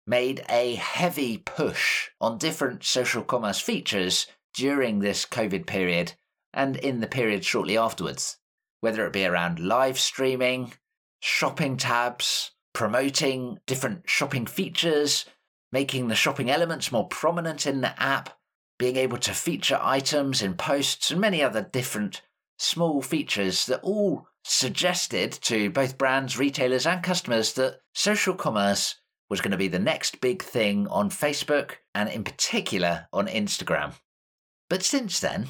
made 0.06 0.44
a 0.48 0.74
heavy 0.76 1.38
push 1.38 2.10
on 2.20 2.38
different 2.38 2.84
social 2.84 3.22
commerce 3.22 3.60
features 3.60 4.26
during 4.54 5.00
this 5.00 5.26
COVID 5.26 5.66
period 5.66 6.12
and 6.52 6.76
in 6.76 7.00
the 7.00 7.06
period 7.06 7.44
shortly 7.44 7.76
afterwards, 7.76 8.38
whether 8.80 9.06
it 9.06 9.12
be 9.12 9.26
around 9.26 9.58
live 9.58 9.98
streaming, 9.98 10.72
shopping 11.20 11.76
tabs, 11.76 12.52
promoting 12.72 13.58
different 13.66 14.08
shopping 14.08 14.46
features, 14.46 15.26
making 15.72 16.08
the 16.08 16.14
shopping 16.14 16.50
elements 16.50 16.92
more 16.92 17.08
prominent 17.08 17.66
in 17.66 17.80
the 17.80 18.02
app, 18.02 18.30
being 18.78 18.96
able 18.96 19.18
to 19.18 19.32
feature 19.32 19.78
items 19.82 20.40
in 20.40 20.54
posts, 20.54 21.10
and 21.10 21.20
many 21.20 21.42
other 21.42 21.62
different 21.62 22.22
small 22.58 23.02
features 23.02 23.66
that 23.66 23.80
all 23.82 24.26
suggested 24.44 25.32
to 25.32 25.68
both 25.70 25.98
brands, 25.98 26.38
retailers, 26.38 26.86
and 26.86 27.02
customers 27.02 27.52
that 27.54 27.80
social 27.92 28.34
commerce 28.34 28.96
was 29.28 29.40
going 29.40 29.50
to 29.50 29.56
be 29.56 29.68
the 29.68 29.78
next 29.78 30.20
big 30.20 30.42
thing 30.42 30.86
on 30.88 31.10
Facebook 31.10 31.72
and 31.94 32.08
in 32.08 32.24
particular 32.24 33.08
on 33.12 33.26
Instagram. 33.26 33.94
But 34.68 34.82
since 34.82 35.20
then, 35.20 35.48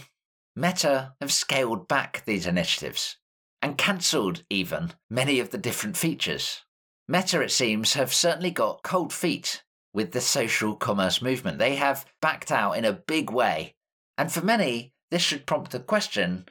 Meta 0.55 1.15
have 1.21 1.33
scaled 1.33 1.89
back 1.89 2.23
these 2.25 2.47
initiatives 2.47 3.19
and 3.61 3.79
cancelled 3.79 4.43
even 4.49 4.93
many 5.11 5.41
of 5.41 5.51
the 5.51 5.59
different 5.59 5.97
features. 5.97 6.63
Meta, 7.09 7.41
it 7.41 7.51
seems, 7.51 7.95
have 7.95 8.13
certainly 8.13 8.51
got 8.51 8.83
cold 8.83 9.13
feet 9.13 9.63
with 9.93 10.13
the 10.13 10.21
social 10.21 10.75
commerce 10.75 11.23
movement. 11.23 11.59
They 11.59 11.77
have 11.77 12.07
backed 12.21 12.51
out 12.51 12.73
in 12.73 12.85
a 12.85 12.93
big 12.93 13.31
way. 13.31 13.77
And 14.19 14.33
for 14.33 14.41
many, 14.41 14.93
this 15.11 15.23
should 15.23 15.47
prompt 15.47 15.73
the 15.73 15.81
question 15.81 16.47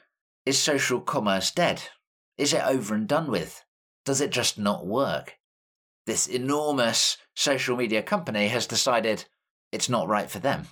is 0.46 0.60
social 0.60 1.02
commerce 1.02 1.52
dead? 1.52 1.82
Is 2.38 2.54
it 2.54 2.64
over 2.66 2.94
and 2.94 3.08
done 3.08 3.32
with? 3.32 3.64
Does 4.06 4.22
it 4.22 4.30
just 4.30 4.60
not 4.60 4.86
work? 4.86 5.38
This 6.06 6.28
enormous 6.28 7.18
social 7.36 7.76
media 7.76 8.02
company 8.02 8.48
has 8.48 8.68
decided 8.68 9.26
it's 9.72 9.90
not 9.90 10.08
right 10.08 10.30
for 10.30 10.40
them. 10.40 10.68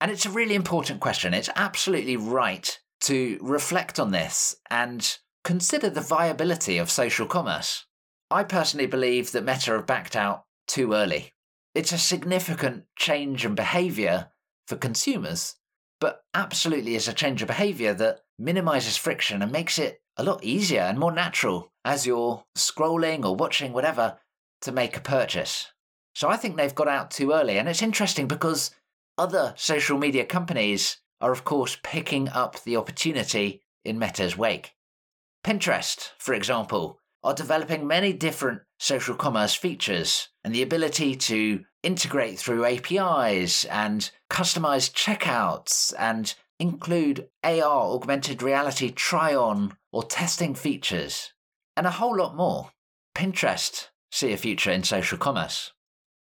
And 0.00 0.10
it's 0.10 0.26
a 0.26 0.30
really 0.30 0.54
important 0.54 1.00
question. 1.00 1.32
It's 1.32 1.50
absolutely 1.54 2.16
right 2.16 2.78
to 3.02 3.38
reflect 3.40 4.00
on 4.00 4.10
this 4.10 4.56
and 4.70 5.18
consider 5.44 5.90
the 5.90 6.00
viability 6.00 6.78
of 6.78 6.90
social 6.90 7.26
commerce. 7.26 7.86
I 8.30 8.44
personally 8.44 8.86
believe 8.86 9.32
that 9.32 9.44
Meta 9.44 9.72
have 9.72 9.86
backed 9.86 10.16
out 10.16 10.44
too 10.66 10.92
early. 10.92 11.34
It's 11.74 11.92
a 11.92 11.98
significant 11.98 12.84
change 12.96 13.44
in 13.44 13.54
behaviour 13.54 14.30
for 14.66 14.76
consumers, 14.76 15.56
but 16.00 16.22
absolutely 16.34 16.94
is 16.94 17.08
a 17.08 17.12
change 17.12 17.42
of 17.42 17.48
behaviour 17.48 17.94
that 17.94 18.20
minimises 18.38 18.96
friction 18.96 19.42
and 19.42 19.52
makes 19.52 19.78
it 19.78 20.01
a 20.16 20.24
lot 20.24 20.44
easier 20.44 20.80
and 20.80 20.98
more 20.98 21.12
natural 21.12 21.72
as 21.84 22.06
you're 22.06 22.44
scrolling 22.56 23.24
or 23.24 23.34
watching 23.34 23.72
whatever 23.72 24.18
to 24.60 24.72
make 24.72 24.96
a 24.96 25.00
purchase. 25.00 25.72
So 26.14 26.28
I 26.28 26.36
think 26.36 26.56
they've 26.56 26.74
got 26.74 26.88
out 26.88 27.10
too 27.10 27.32
early. 27.32 27.58
And 27.58 27.68
it's 27.68 27.82
interesting 27.82 28.28
because 28.28 28.70
other 29.18 29.54
social 29.56 29.98
media 29.98 30.24
companies 30.24 30.98
are, 31.20 31.32
of 31.32 31.44
course, 31.44 31.78
picking 31.82 32.28
up 32.28 32.62
the 32.62 32.76
opportunity 32.76 33.62
in 33.84 33.98
Meta's 33.98 34.36
wake. 34.36 34.74
Pinterest, 35.44 36.10
for 36.18 36.34
example, 36.34 36.98
are 37.24 37.34
developing 37.34 37.86
many 37.86 38.12
different 38.12 38.62
social 38.78 39.14
commerce 39.14 39.54
features 39.54 40.28
and 40.44 40.54
the 40.54 40.62
ability 40.62 41.14
to 41.14 41.64
integrate 41.82 42.38
through 42.38 42.64
APIs 42.64 43.64
and 43.66 44.10
customize 44.30 44.92
checkouts 44.92 45.92
and 45.98 46.34
include 46.62 47.26
AR, 47.42 47.92
augmented 47.92 48.40
reality 48.40 48.92
try 48.92 49.34
on 49.34 49.76
or 49.90 50.04
testing 50.04 50.54
features, 50.54 51.32
and 51.76 51.88
a 51.88 51.90
whole 51.98 52.16
lot 52.16 52.36
more. 52.36 52.70
Pinterest 53.16 53.88
see 54.12 54.32
a 54.32 54.36
future 54.36 54.70
in 54.70 54.84
social 54.84 55.18
commerce. 55.18 55.72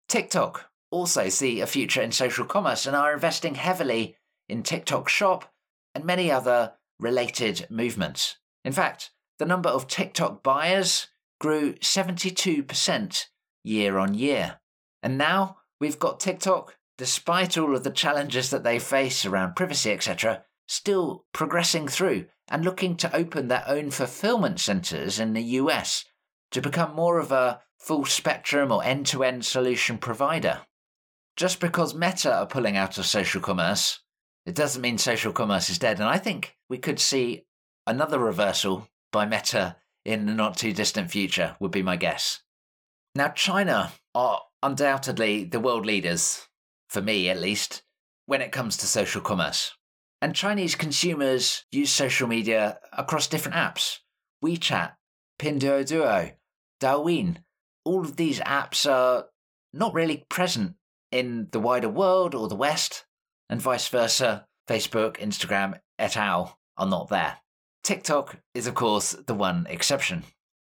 TikTok 0.10 0.70
also 0.92 1.30
see 1.30 1.62
a 1.62 1.66
future 1.66 2.02
in 2.02 2.12
social 2.12 2.44
commerce 2.44 2.86
and 2.86 2.94
are 2.94 3.14
investing 3.14 3.56
heavily 3.56 4.18
in 4.50 4.64
TikTok 4.64 5.08
Shop 5.08 5.50
and 5.96 6.04
many 6.04 6.30
other 6.30 6.74
related 7.00 7.66
movements. 7.70 8.36
In 8.66 8.74
fact, 8.74 9.12
the 9.40 9.46
number 9.46 9.70
of 9.70 9.88
TikTok 9.88 10.44
buyers 10.44 11.08
grew 11.40 11.76
72% 11.76 13.26
year 13.64 13.98
on 13.98 14.14
year. 14.14 14.60
And 15.02 15.18
now 15.18 15.58
we've 15.80 16.00
got 16.00 16.20
TikTok, 16.20 16.76
despite 16.98 17.58
all 17.58 17.76
of 17.76 17.84
the 17.84 17.92
challenges 17.92 18.50
that 18.50 18.64
they 18.64 18.80
face 18.80 19.26
around 19.26 19.56
privacy, 19.56 19.92
etc., 19.92 20.44
still 20.68 21.26
progressing 21.34 21.88
through 21.88 22.26
and 22.50 22.64
looking 22.64 22.96
to 22.98 23.16
open 23.16 23.48
their 23.48 23.64
own 23.68 23.92
fulfillment 23.92 24.60
centers 24.60 25.20
in 25.20 25.34
the 25.34 25.44
US 25.44 26.06
to 26.52 26.62
become 26.62 26.96
more 26.96 27.20
of 27.20 27.32
a 27.32 27.62
full 27.78 28.06
spectrum 28.06 28.72
or 28.72 28.84
end 28.84 29.06
to 29.08 29.24
end 29.24 29.46
solution 29.46 29.98
provider. 29.98 30.62
Just 31.36 31.60
because 31.60 31.94
Meta 31.94 32.34
are 32.34 32.48
pulling 32.48 32.76
out 32.76 32.98
of 32.98 33.06
social 33.06 33.42
commerce, 33.42 34.00
it 34.46 34.56
doesn't 34.56 34.82
mean 34.82 34.98
social 34.98 35.32
commerce 35.32 35.70
is 35.70 35.78
dead. 35.78 36.00
And 36.00 36.10
I 36.10 36.18
think 36.18 36.56
we 36.70 36.78
could 36.78 37.00
see 37.00 37.46
another 37.86 38.18
reversal 38.18 38.88
by 39.12 39.26
Meta 39.26 39.76
in 40.04 40.26
the 40.26 40.34
not 40.34 40.58
too 40.58 40.74
distant 40.74 41.12
future, 41.12 41.56
would 41.60 41.72
be 41.72 41.84
my 41.84 41.98
guess. 41.98 42.42
Now, 43.14 43.30
China 43.30 43.92
are 44.16 44.42
undoubtedly 44.64 45.44
the 45.44 45.60
world 45.60 45.86
leaders, 45.86 46.48
for 46.88 47.02
me 47.02 47.30
at 47.30 47.40
least, 47.40 47.84
when 48.26 48.42
it 48.42 48.52
comes 48.52 48.78
to 48.78 48.88
social 48.88 49.22
commerce. 49.22 49.74
And 50.22 50.36
Chinese 50.36 50.76
consumers 50.76 51.66
use 51.72 51.92
social 51.92 52.28
media 52.28 52.80
across 52.92 53.28
different 53.28 53.56
apps 53.58 54.00
WeChat, 54.44 54.94
Pinduoduo, 55.40 56.34
Douyin. 56.82 57.38
All 57.86 58.02
of 58.02 58.18
these 58.18 58.40
apps 58.42 58.90
are 58.90 59.26
not 59.74 59.94
really 59.94 60.26
present 60.30 60.76
in 61.12 61.48
the 61.52 61.60
wider 61.60 61.90
world 61.90 62.36
or 62.36 62.48
the 62.48 62.56
West, 62.56 63.06
and 63.50 63.62
vice 63.62 63.88
versa. 63.88 64.46
Facebook, 64.68 65.18
Instagram, 65.18 65.80
et 65.98 66.18
al. 66.18 66.60
are 66.78 66.86
not 66.86 67.08
there. 67.08 67.38
TikTok 67.84 68.42
is, 68.54 68.68
of 68.68 68.76
course, 68.76 69.14
the 69.14 69.34
one 69.34 69.66
exception. 69.70 70.26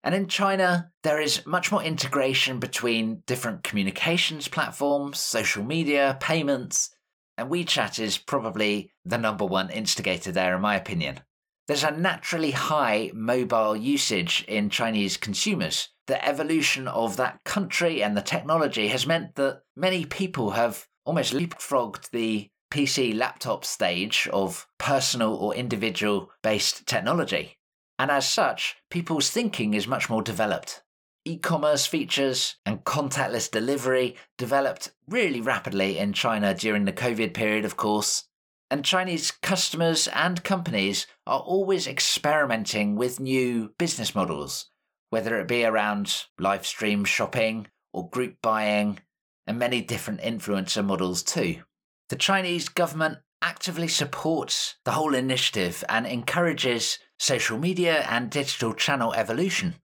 And 0.05 0.13
in 0.13 0.27
China, 0.27 0.91
there 1.01 1.19
is 1.19 1.45
much 1.47 1.71
more 1.71 1.81
integration 1.81 2.59
between 2.59 3.23
different 3.25 3.63
communications 3.63 4.47
platforms, 4.47 5.19
social 5.19 5.63
media, 5.63 6.17
payments, 6.21 6.95
and 7.37 7.49
WeChat 7.49 7.99
is 7.99 8.19
probably 8.19 8.91
the 9.03 9.17
number 9.17 9.45
one 9.45 9.71
instigator 9.71 10.31
there, 10.31 10.55
in 10.55 10.61
my 10.61 10.75
opinion. 10.75 11.21
There's 11.67 11.83
a 11.83 11.89
naturally 11.89 12.51
high 12.51 13.11
mobile 13.15 13.75
usage 13.75 14.45
in 14.47 14.69
Chinese 14.69 15.17
consumers. 15.17 15.89
The 16.05 16.23
evolution 16.23 16.87
of 16.87 17.17
that 17.17 17.43
country 17.43 18.03
and 18.03 18.15
the 18.15 18.21
technology 18.21 18.89
has 18.89 19.07
meant 19.07 19.33
that 19.35 19.63
many 19.75 20.05
people 20.05 20.51
have 20.51 20.85
almost 21.03 21.33
leapfrogged 21.33 22.11
the 22.11 22.47
PC 22.71 23.17
laptop 23.17 23.65
stage 23.65 24.29
of 24.31 24.67
personal 24.77 25.33
or 25.33 25.55
individual 25.55 26.29
based 26.43 26.85
technology. 26.85 27.57
And 27.97 28.11
as 28.11 28.27
such, 28.27 28.75
people's 28.89 29.29
thinking 29.29 29.73
is 29.73 29.87
much 29.87 30.09
more 30.09 30.21
developed 30.21 30.83
e 31.25 31.37
commerce 31.37 31.87
features 31.87 32.55
and 32.65 32.83
contactless 32.83 33.49
delivery 33.49 34.15
developed 34.37 34.91
really 35.07 35.41
rapidly 35.41 35.97
in 35.97 36.13
China 36.13 36.53
during 36.53 36.85
the 36.85 36.93
COVID 36.93 37.33
period, 37.33 37.65
of 37.65 37.75
course. 37.75 38.25
And 38.69 38.85
Chinese 38.85 39.31
customers 39.31 40.07
and 40.09 40.43
companies 40.43 41.07
are 41.25 41.39
always 41.39 41.87
experimenting 41.87 42.95
with 42.95 43.19
new 43.19 43.73
business 43.77 44.13
models, 44.13 44.69
whether 45.09 45.39
it 45.39 45.47
be 45.47 45.65
around 45.65 46.25
live 46.39 46.65
stream 46.65 47.05
shopping 47.05 47.67
or 47.91 48.09
group 48.09 48.35
buying, 48.41 48.99
and 49.47 49.57
many 49.57 49.81
different 49.81 50.21
influencer 50.21 50.85
models 50.85 51.23
too. 51.23 51.61
The 52.09 52.15
Chinese 52.15 52.69
government 52.69 53.19
actively 53.45 53.87
supports 53.87 54.75
the 54.83 54.91
whole 54.91 55.15
initiative 55.15 55.83
and 55.87 56.05
encourages 56.05 56.99
social 57.17 57.57
media 57.57 58.05
and 58.09 58.29
digital 58.29 58.73
channel 58.73 59.13
evolution 59.13 59.75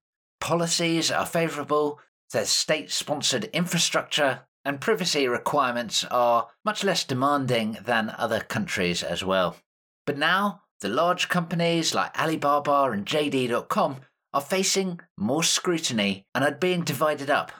policies 0.42 1.08
are 1.12 1.24
favourable, 1.24 2.00
there's 2.32 2.48
state 2.48 2.90
sponsored 2.90 3.44
infrastructure, 3.52 4.40
and 4.64 4.80
privacy 4.80 5.28
requirements 5.28 6.04
are 6.10 6.48
much 6.64 6.82
less 6.82 7.04
demanding 7.04 7.78
than 7.84 8.12
other 8.18 8.40
countries 8.40 9.04
as 9.04 9.22
well. 9.22 9.56
But 10.04 10.18
now, 10.18 10.62
the 10.80 10.88
large 10.88 11.28
companies 11.28 11.94
like 11.94 12.18
Alibaba 12.20 12.90
and 12.90 13.06
JD.com 13.06 14.00
are 14.34 14.40
facing 14.40 14.98
more 15.16 15.44
scrutiny 15.44 16.26
and 16.34 16.42
are 16.42 16.50
being 16.50 16.82
divided 16.82 17.30
up, 17.30 17.52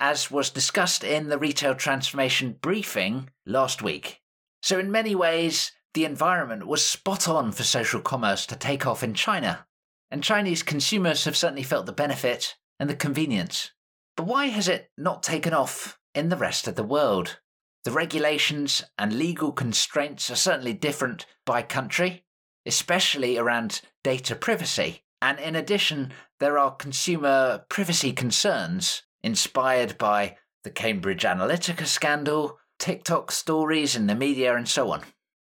as 0.00 0.30
was 0.30 0.48
discussed 0.48 1.04
in 1.04 1.28
the 1.28 1.36
retail 1.36 1.74
transformation 1.74 2.56
briefing 2.62 3.28
last 3.44 3.82
week. 3.82 4.21
So, 4.62 4.78
in 4.78 4.90
many 4.90 5.14
ways, 5.14 5.72
the 5.94 6.04
environment 6.04 6.66
was 6.66 6.84
spot 6.84 7.28
on 7.28 7.52
for 7.52 7.64
social 7.64 8.00
commerce 8.00 8.46
to 8.46 8.56
take 8.56 8.86
off 8.86 9.02
in 9.02 9.14
China 9.14 9.66
and 10.12 10.22
Chinese 10.22 10.62
consumers 10.62 11.24
have 11.24 11.38
certainly 11.38 11.62
felt 11.62 11.86
the 11.86 11.92
benefit 11.92 12.56
and 12.78 12.88
the 12.88 12.94
convenience. 12.94 13.72
But 14.14 14.26
why 14.26 14.48
has 14.48 14.68
it 14.68 14.90
not 14.98 15.22
taken 15.22 15.54
off 15.54 15.98
in 16.14 16.28
the 16.28 16.36
rest 16.36 16.68
of 16.68 16.74
the 16.74 16.84
world? 16.84 17.38
The 17.84 17.92
regulations 17.92 18.84
and 18.98 19.14
legal 19.14 19.52
constraints 19.52 20.30
are 20.30 20.36
certainly 20.36 20.74
different 20.74 21.24
by 21.46 21.62
country, 21.62 22.24
especially 22.66 23.38
around 23.38 23.80
data 24.04 24.36
privacy. 24.36 25.02
And 25.22 25.38
in 25.38 25.56
addition, 25.56 26.12
there 26.40 26.58
are 26.58 26.76
consumer 26.76 27.64
privacy 27.70 28.12
concerns 28.12 29.04
inspired 29.24 29.96
by 29.96 30.36
the 30.62 30.70
Cambridge 30.70 31.22
Analytica 31.22 31.86
scandal, 31.86 32.58
TikTok 32.82 33.30
stories 33.30 33.94
and 33.94 34.10
the 34.10 34.14
media, 34.16 34.56
and 34.56 34.68
so 34.68 34.90
on. 34.90 35.02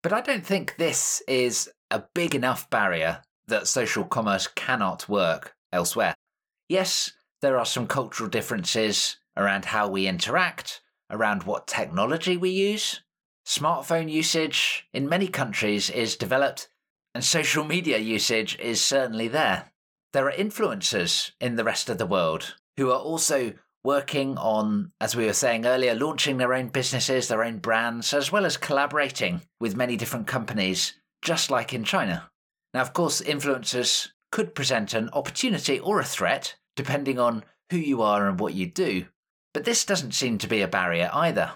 But 0.02 0.14
I 0.14 0.22
don't 0.22 0.46
think 0.46 0.76
this 0.76 1.22
is 1.28 1.68
a 1.90 2.04
big 2.14 2.34
enough 2.34 2.70
barrier 2.70 3.20
that 3.48 3.68
social 3.68 4.04
commerce 4.04 4.46
cannot 4.46 5.10
work 5.10 5.54
elsewhere. 5.70 6.14
Yes, 6.70 7.12
there 7.42 7.58
are 7.58 7.66
some 7.66 7.86
cultural 7.86 8.30
differences 8.30 9.18
around 9.36 9.66
how 9.66 9.88
we 9.88 10.06
interact, 10.06 10.80
around 11.10 11.42
what 11.42 11.66
technology 11.66 12.38
we 12.38 12.48
use. 12.48 13.02
Smartphone 13.46 14.10
usage 14.10 14.88
in 14.94 15.06
many 15.06 15.28
countries 15.28 15.90
is 15.90 16.16
developed, 16.16 16.70
and 17.14 17.22
social 17.22 17.62
media 17.62 17.98
usage 17.98 18.58
is 18.58 18.80
certainly 18.80 19.28
there. 19.28 19.70
There 20.14 20.26
are 20.28 20.32
influencers 20.32 21.32
in 21.42 21.56
the 21.56 21.64
rest 21.64 21.90
of 21.90 21.98
the 21.98 22.06
world 22.06 22.54
who 22.78 22.90
are 22.90 22.98
also 22.98 23.52
working 23.88 24.36
on, 24.36 24.92
as 25.00 25.16
we 25.16 25.24
were 25.24 25.32
saying 25.32 25.64
earlier, 25.64 25.94
launching 25.94 26.36
their 26.36 26.52
own 26.52 26.68
businesses, 26.68 27.26
their 27.26 27.42
own 27.42 27.56
brands, 27.56 28.12
as 28.12 28.30
well 28.30 28.44
as 28.44 28.58
collaborating 28.58 29.40
with 29.60 29.74
many 29.74 29.96
different 29.96 30.26
companies, 30.26 30.92
just 31.22 31.50
like 31.50 31.72
in 31.72 31.84
China. 31.84 32.30
Now, 32.74 32.82
of 32.82 32.92
course, 32.92 33.22
influencers 33.22 34.08
could 34.30 34.54
present 34.54 34.92
an 34.92 35.08
opportunity 35.14 35.80
or 35.80 36.00
a 36.00 36.04
threat, 36.04 36.56
depending 36.76 37.18
on 37.18 37.46
who 37.70 37.78
you 37.78 38.02
are 38.02 38.28
and 38.28 38.38
what 38.38 38.52
you 38.52 38.66
do. 38.66 39.06
But 39.54 39.64
this 39.64 39.86
doesn't 39.86 40.12
seem 40.12 40.36
to 40.36 40.46
be 40.46 40.60
a 40.60 40.68
barrier 40.68 41.08
either. 41.14 41.52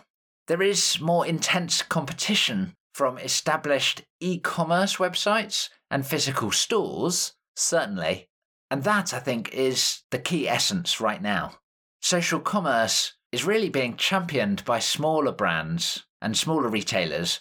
There 0.48 0.62
is 0.62 1.02
more 1.02 1.26
intense 1.26 1.82
competition 1.82 2.72
from 2.94 3.18
established 3.18 4.04
e 4.20 4.38
commerce 4.38 4.96
websites 4.96 5.68
and 5.90 6.06
physical 6.06 6.50
stores, 6.50 7.34
certainly. 7.56 8.30
And 8.70 8.84
that, 8.84 9.12
I 9.12 9.18
think, 9.18 9.52
is 9.52 10.00
the 10.10 10.18
key 10.18 10.48
essence 10.48 10.98
right 10.98 11.20
now. 11.20 11.58
Social 12.04 12.40
commerce 12.40 13.12
is 13.30 13.44
really 13.44 13.68
being 13.68 13.96
championed 13.96 14.64
by 14.64 14.80
smaller 14.80 15.30
brands 15.30 16.04
and 16.20 16.36
smaller 16.36 16.68
retailers. 16.68 17.38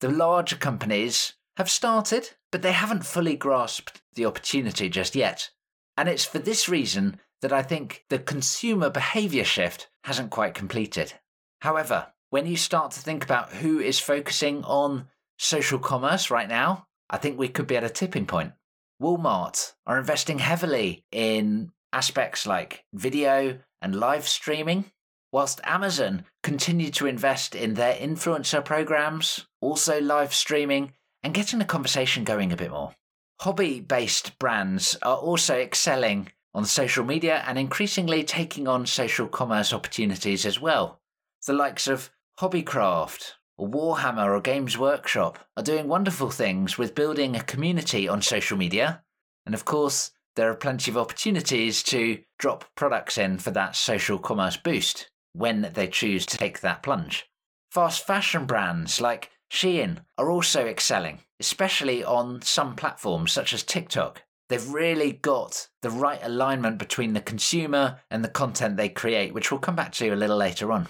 The 0.00 0.08
larger 0.08 0.56
companies 0.56 1.34
have 1.56 1.70
started, 1.70 2.30
but 2.50 2.62
they 2.62 2.72
haven't 2.72 3.06
fully 3.06 3.36
grasped 3.36 4.02
the 4.14 4.26
opportunity 4.26 4.88
just 4.88 5.14
yet. 5.14 5.50
And 5.96 6.08
it's 6.08 6.24
for 6.24 6.40
this 6.40 6.68
reason 6.68 7.20
that 7.42 7.52
I 7.52 7.62
think 7.62 8.04
the 8.10 8.18
consumer 8.18 8.90
behaviour 8.90 9.44
shift 9.44 9.88
hasn't 10.02 10.30
quite 10.30 10.54
completed. 10.54 11.14
However, 11.60 12.08
when 12.30 12.46
you 12.46 12.56
start 12.56 12.90
to 12.92 13.00
think 13.00 13.22
about 13.22 13.52
who 13.52 13.78
is 13.78 14.00
focusing 14.00 14.64
on 14.64 15.06
social 15.38 15.78
commerce 15.78 16.28
right 16.28 16.48
now, 16.48 16.88
I 17.08 17.18
think 17.18 17.38
we 17.38 17.48
could 17.48 17.68
be 17.68 17.76
at 17.76 17.84
a 17.84 17.88
tipping 17.88 18.26
point. 18.26 18.52
Walmart 19.00 19.74
are 19.86 19.96
investing 19.96 20.40
heavily 20.40 21.04
in 21.12 21.70
aspects 21.92 22.46
like 22.46 22.84
video 22.92 23.60
and 23.80 23.94
live 23.94 24.26
streaming, 24.26 24.86
whilst 25.32 25.60
Amazon 25.64 26.24
continue 26.42 26.90
to 26.90 27.06
invest 27.06 27.54
in 27.54 27.74
their 27.74 27.94
influencer 27.94 28.64
programs, 28.64 29.46
also 29.60 30.00
live 30.00 30.32
streaming, 30.32 30.92
and 31.22 31.34
getting 31.34 31.58
the 31.58 31.64
conversation 31.64 32.24
going 32.24 32.52
a 32.52 32.56
bit 32.56 32.70
more. 32.70 32.94
Hobby 33.40 33.80
based 33.80 34.38
brands 34.38 34.96
are 35.02 35.16
also 35.16 35.56
excelling 35.56 36.30
on 36.54 36.64
social 36.64 37.04
media 37.04 37.44
and 37.46 37.58
increasingly 37.58 38.24
taking 38.24 38.66
on 38.66 38.86
social 38.86 39.28
commerce 39.28 39.72
opportunities 39.72 40.46
as 40.46 40.58
well. 40.58 41.00
The 41.46 41.52
likes 41.52 41.86
of 41.86 42.10
Hobbycraft 42.40 43.32
or 43.58 43.68
Warhammer 43.68 44.34
or 44.34 44.40
Games 44.40 44.78
Workshop 44.78 45.38
are 45.56 45.62
doing 45.62 45.86
wonderful 45.86 46.30
things 46.30 46.78
with 46.78 46.94
building 46.94 47.36
a 47.36 47.42
community 47.42 48.08
on 48.08 48.22
social 48.22 48.56
media. 48.56 49.02
And 49.44 49.54
of 49.54 49.64
course, 49.64 50.12
there 50.36 50.50
are 50.50 50.54
plenty 50.54 50.90
of 50.90 50.96
opportunities 50.98 51.82
to 51.82 52.18
drop 52.38 52.64
products 52.76 53.18
in 53.18 53.38
for 53.38 53.50
that 53.50 53.74
social 53.74 54.18
commerce 54.18 54.56
boost 54.56 55.10
when 55.32 55.70
they 55.74 55.88
choose 55.88 56.24
to 56.26 56.38
take 56.38 56.60
that 56.60 56.82
plunge. 56.82 57.26
Fast 57.70 58.06
fashion 58.06 58.46
brands 58.46 59.00
like 59.00 59.30
Shein 59.50 59.98
are 60.18 60.30
also 60.30 60.66
excelling, 60.66 61.20
especially 61.40 62.04
on 62.04 62.42
some 62.42 62.76
platforms 62.76 63.32
such 63.32 63.52
as 63.52 63.62
TikTok. 63.62 64.22
They've 64.48 64.68
really 64.68 65.12
got 65.12 65.68
the 65.82 65.90
right 65.90 66.20
alignment 66.22 66.78
between 66.78 67.14
the 67.14 67.20
consumer 67.20 68.00
and 68.10 68.24
the 68.24 68.28
content 68.28 68.76
they 68.76 68.88
create, 68.88 69.34
which 69.34 69.50
we'll 69.50 69.60
come 69.60 69.76
back 69.76 69.92
to 69.92 70.08
a 70.10 70.14
little 70.14 70.36
later 70.36 70.70
on. 70.70 70.88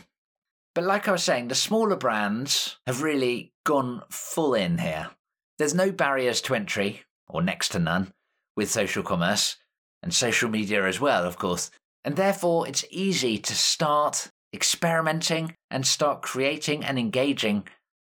But 0.74 0.85
like 0.85 1.09
I 1.09 1.12
was 1.12 1.22
saying, 1.22 1.48
the 1.48 1.54
smaller 1.54 1.96
brands 1.96 2.76
have 2.87 3.02
really 3.02 3.54
gone 3.64 4.02
full 4.11 4.54
in 4.54 4.78
here. 4.78 5.11
There's 5.59 5.74
no 5.74 5.90
barriers 5.90 6.42
to 6.42 6.54
entry, 6.54 7.04
or 7.28 7.42
next 7.42 7.70
to 7.70 7.78
none, 7.78 8.12
with 8.56 8.70
social 8.70 9.02
commerce, 9.02 9.56
and 10.02 10.14
social 10.14 10.48
media 10.48 10.86
as 10.86 11.00
well, 11.00 11.24
of 11.24 11.38
course. 11.38 11.70
And 12.04 12.16
therefore, 12.16 12.68
it's 12.68 12.84
easy 12.90 13.38
to 13.38 13.54
start 13.54 14.30
experimenting 14.54 15.54
and 15.70 15.86
start 15.86 16.22
creating 16.22 16.84
and 16.84 16.98
engaging 16.98 17.66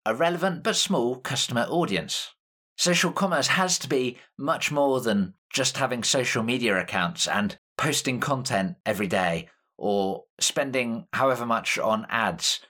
a 0.05 0.15
relevant 0.15 0.63
but 0.63 0.77
small 0.77 1.17
customer 1.17 1.67
audience. 1.71 2.35
Social 2.77 3.13
commerce 3.13 3.47
has 3.47 3.79
to 3.79 3.89
be 3.89 4.19
much 4.37 4.73
more 4.73 5.01
than 5.01 5.35
just 5.53 5.77
having 5.77 6.03
social 6.03 6.43
media 6.43 6.79
accounts 6.79 7.29
and 7.29 7.57
posting 7.79 8.21
content 8.21 8.77
every 8.85 9.07
day 9.07 9.49
or 9.79 10.25
spending 10.41 11.07
however 11.13 11.47
much 11.47 11.79
on 11.79 12.07
ads 12.09 12.61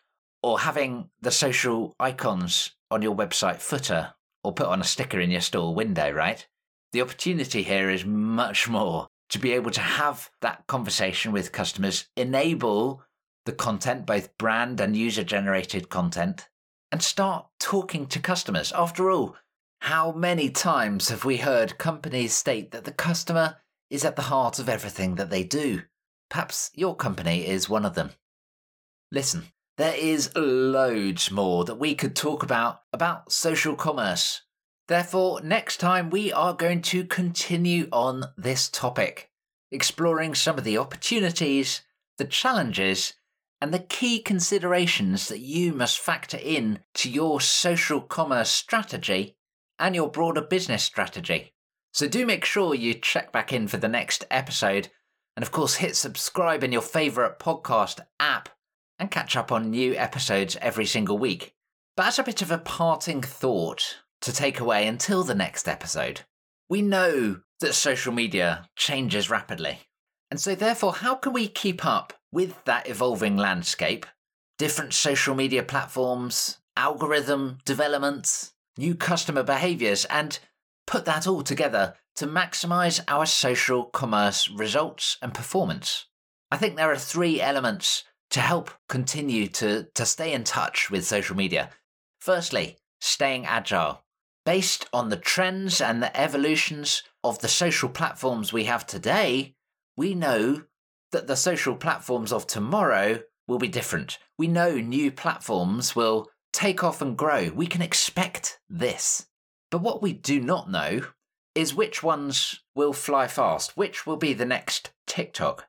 or 0.42 0.60
having 0.60 1.08
the 1.22 1.30
social 1.30 1.94
icons 1.98 2.72
on 2.90 3.00
your 3.00 3.16
website 3.16 3.60
footer 3.60 4.12
or 4.42 4.52
put 4.52 4.66
on 4.66 4.80
a 4.80 4.84
sticker 4.84 5.18
in 5.18 5.30
your 5.30 5.40
store 5.40 5.74
window, 5.74 6.10
right? 6.10 6.46
The 6.94 7.02
opportunity 7.02 7.64
here 7.64 7.90
is 7.90 8.04
much 8.04 8.68
more 8.68 9.09
to 9.30 9.40
be 9.40 9.50
able 9.50 9.72
to 9.72 9.80
have 9.80 10.30
that 10.42 10.68
conversation 10.68 11.33
with 11.33 11.50
customers, 11.50 12.07
enable 12.16 13.02
the 13.46 13.52
content, 13.52 14.07
both 14.07 14.38
brand 14.38 14.80
and 14.80 14.96
user 14.96 15.24
generated 15.24 15.88
content, 15.88 16.48
and 16.92 17.02
start 17.02 17.48
talking 17.59 18.07
to 18.07 18.20
customers. 18.20 18.70
After 18.70 19.11
all, 19.11 19.35
how 19.80 20.12
many 20.12 20.50
times 20.50 21.09
have 21.09 21.24
we 21.24 21.38
heard 21.38 21.78
companies 21.78 22.33
state 22.33 22.70
that 22.70 22.85
the 22.85 22.92
customer 22.92 23.57
is 23.90 24.04
at 24.04 24.14
the 24.14 24.30
heart 24.30 24.61
of 24.61 24.68
everything 24.68 25.16
that 25.16 25.30
they 25.30 25.42
do? 25.42 25.83
Perhaps 26.30 26.70
your 26.74 26.94
company 26.94 27.44
is 27.44 27.68
one 27.68 27.85
of 27.85 27.96
them. 27.96 28.11
Listen, 29.11 29.46
there 29.78 29.96
is 29.96 30.30
loads 30.37 31.33
more 31.33 31.64
that 31.64 31.74
we 31.74 31.96
could 31.96 32.14
talk 32.14 32.44
about 32.44 32.83
about 32.92 33.33
social 33.33 33.74
commerce. 33.74 34.42
Therefore, 34.87 35.40
next 35.42 35.79
time 35.79 36.11
we 36.11 36.33
are 36.33 36.53
going 36.53 36.83
to 36.83 37.05
continue 37.05 37.88
on 37.90 38.25
this 38.37 38.68
topic, 38.68 39.31
exploring 39.70 40.35
some 40.35 40.59
of 40.59 40.64
the 40.64 40.77
opportunities, 40.77 41.83
the 42.18 42.27
challenges, 42.27 43.14
and 43.62 43.73
the 43.73 43.79
key 43.79 44.20
considerations 44.20 45.29
that 45.29 45.40
you 45.40 45.73
must 45.73 45.99
factor 45.99 46.37
in 46.37 46.81
to 46.92 47.09
your 47.09 47.40
social 47.40 48.01
commerce 48.01 48.51
strategy 48.51 49.37
and 49.79 49.94
your 49.94 50.11
broader 50.11 50.42
business 50.42 50.83
strategy. 50.83 51.55
So 51.92 52.07
do 52.07 52.27
make 52.27 52.44
sure 52.44 52.75
you 52.75 52.92
check 52.92 53.33
back 53.33 53.53
in 53.53 53.68
for 53.68 53.79
the 53.79 53.88
next 53.88 54.27
episode. 54.31 54.88
And 55.35 55.42
of 55.42 55.51
course, 55.51 55.77
hit 55.77 55.97
subscribe 55.97 56.62
in 56.62 56.73
your 56.73 56.83
favourite 56.83 57.38
podcast 57.38 58.01
app 58.20 58.51
and 58.99 59.11
catch 59.11 59.35
up 59.35 59.51
on 59.51 59.70
new 59.70 59.94
episodes 59.97 60.59
every 60.61 60.85
single 60.85 61.16
week. 61.16 61.55
But 61.97 62.07
as 62.07 62.18
a 62.18 62.25
bit 62.25 62.42
of 62.42 62.51
a 62.51 62.59
parting 62.59 63.23
thought 63.23 64.01
to 64.20 64.33
take 64.33 64.61
away 64.61 64.87
until 64.87 65.24
the 65.24 65.35
next 65.35 65.68
episode, 65.68 66.22
we 66.68 66.83
know 66.83 67.40
that 67.61 67.74
social 67.74 68.12
media 68.12 68.68
changes 68.77 69.31
rapidly. 69.31 69.81
And 70.31 70.40
so, 70.40 70.55
therefore, 70.55 70.94
how 70.94 71.14
can 71.14 71.33
we 71.33 71.48
keep 71.48 71.85
up 71.85 72.12
with 72.33 72.64
that 72.64 72.88
evolving 72.88 73.37
landscape? 73.37 74.07
Different 74.59 74.92
social 74.92 75.35
media 75.35 75.62
platforms, 75.62 76.59
algorithm 76.77 77.59
developments, 77.64 78.53
new 78.77 78.94
customer 78.94 79.42
behaviors, 79.42 80.05
and 80.07 80.38
put 80.87 81.05
that 81.05 81.27
all 81.27 81.42
together 81.42 81.94
to 82.16 82.27
maximize 82.27 83.00
our 83.09 83.27
social 83.27 83.85
commerce 83.85 84.48
results 84.48 85.18
and 85.20 85.35
performance. 85.35 86.07
I 86.50 86.57
think 86.57 86.77
there 86.77 86.90
are 86.90 86.96
three 86.96 87.40
elements 87.40 88.05
to 88.31 88.40
help 88.40 88.70
continue 88.88 89.48
to, 89.48 89.88
to 89.94 90.07
stay 90.07 90.33
in 90.33 90.44
touch 90.44 90.90
with 90.90 91.07
social 91.07 91.37
media. 91.37 91.70
Firstly, 92.20 92.79
staying 93.00 93.46
agile. 93.46 94.04
Based 94.44 94.87
on 94.92 95.09
the 95.09 95.16
trends 95.16 95.80
and 95.80 96.02
the 96.02 96.14
evolutions 96.18 97.02
of 97.22 97.38
the 97.38 97.48
social 97.48 97.88
platforms 97.88 98.52
we 98.52 98.64
have 98.64 98.87
today, 98.87 99.54
we 99.96 100.14
know 100.14 100.64
that 101.12 101.26
the 101.26 101.37
social 101.37 101.76
platforms 101.76 102.33
of 102.33 102.46
tomorrow 102.46 103.20
will 103.48 103.59
be 103.59 103.68
different. 103.68 104.18
We 104.37 104.48
know 104.48 104.76
new 104.76 105.11
platforms 105.11 105.96
will 105.96 106.28
take 106.52 106.85
off 106.85 107.00
and 107.00 107.16
grow. 107.16 107.50
We 107.54 107.66
can 107.66 107.83
expect 107.83 108.59
this. 108.68 109.26
But 109.70 109.80
what 109.80 110.02
we 110.02 110.12
do 110.12 110.40
not 110.40 110.70
know 110.70 111.07
is 111.54 111.74
which 111.74 112.02
ones 112.02 112.61
will 112.74 112.92
fly 112.92 113.28
fast, 113.28 113.76
which 113.76 114.07
will 114.07 114.16
be 114.16 114.35
the 114.35 114.44
next 114.44 114.92
TikTok, 115.07 115.68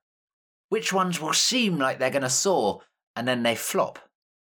which 0.69 0.91
ones 0.91 1.21
will 1.21 1.33
seem 1.33 1.77
like 1.77 1.99
they're 1.99 2.09
going 2.09 2.23
to 2.23 2.29
soar 2.29 2.81
and 3.15 3.27
then 3.27 3.43
they 3.43 3.55
flop, 3.55 3.99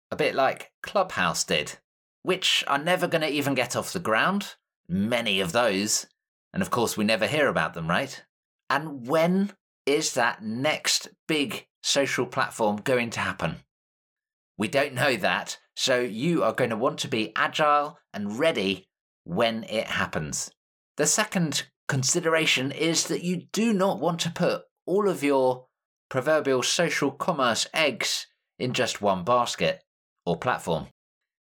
a 0.10 0.16
bit 0.16 0.36
like 0.36 0.72
Clubhouse 0.82 1.44
did, 1.44 1.78
which 2.24 2.64
are 2.68 2.78
never 2.78 3.08
going 3.08 3.22
to 3.22 3.30
even 3.30 3.54
get 3.54 3.76
off 3.76 3.94
the 3.94 4.00
ground, 4.00 4.56
many 4.88 5.40
of 5.40 5.52
those. 5.52 6.08
And 6.54 6.62
of 6.62 6.72
course, 6.72 6.98
we 6.98 7.04
never 7.04 7.28
hear 7.28 7.48
about 7.48 7.74
them, 7.74 7.90
right? 7.90 8.24
And 8.70 9.08
when 9.08 9.54
is 9.86 10.14
that 10.14 10.42
next 10.42 11.10
big 11.28 11.68
social 11.82 12.26
platform 12.26 12.78
going 12.78 13.10
to 13.12 13.20
happen? 13.20 13.58
We 14.58 14.68
don't 14.68 14.94
know 14.94 15.16
that, 15.18 15.60
so 15.76 16.00
you 16.00 16.44
are 16.44 16.54
going 16.54 16.70
to 16.70 16.78
want 16.78 17.00
to 17.00 17.08
be 17.08 17.34
agile 17.36 18.00
and 18.14 18.40
ready 18.40 18.88
when 19.24 19.64
it 19.66 19.88
happens. 19.88 20.52
The 20.98 21.08
second 21.08 21.68
consideration 21.88 22.72
is 22.72 23.08
that 23.08 23.24
you 23.24 23.44
do 23.52 23.74
not 23.74 24.00
want 24.00 24.20
to 24.22 24.30
put 24.30 24.64
all 24.86 25.10
of 25.10 25.24
your 25.24 25.66
proverbial 26.10 26.62
social 26.62 27.12
commerce 27.12 27.68
eggs 27.74 28.28
in 28.60 28.74
just 28.74 29.02
one 29.02 29.24
basket 29.24 29.84
or 30.26 30.38
platform. 30.38 30.88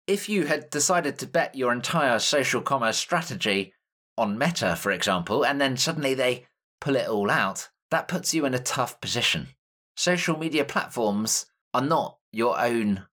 If 0.08 0.30
you 0.30 0.46
had 0.46 0.70
decided 0.70 1.20
to 1.20 1.28
bet 1.28 1.56
your 1.56 1.74
entire 1.74 2.18
social 2.20 2.62
commerce 2.62 2.98
strategy 2.98 3.74
on 4.18 4.38
Meta, 4.38 4.78
for 4.78 4.92
example, 4.92 5.46
and 5.46 5.60
then 5.60 5.76
suddenly 5.76 6.14
they 6.14 6.48
pull 6.80 6.96
it 6.96 7.10
all 7.10 7.30
out, 7.30 7.68
that 7.92 8.08
puts 8.08 8.34
you 8.34 8.46
in 8.46 8.54
a 8.54 8.60
tough 8.60 9.02
position. 9.02 9.50
Social 9.98 10.38
media 10.38 10.64
platforms 10.64 11.48
are 11.74 11.82
not 11.82 12.18
your 12.32 12.58
own 12.58 13.06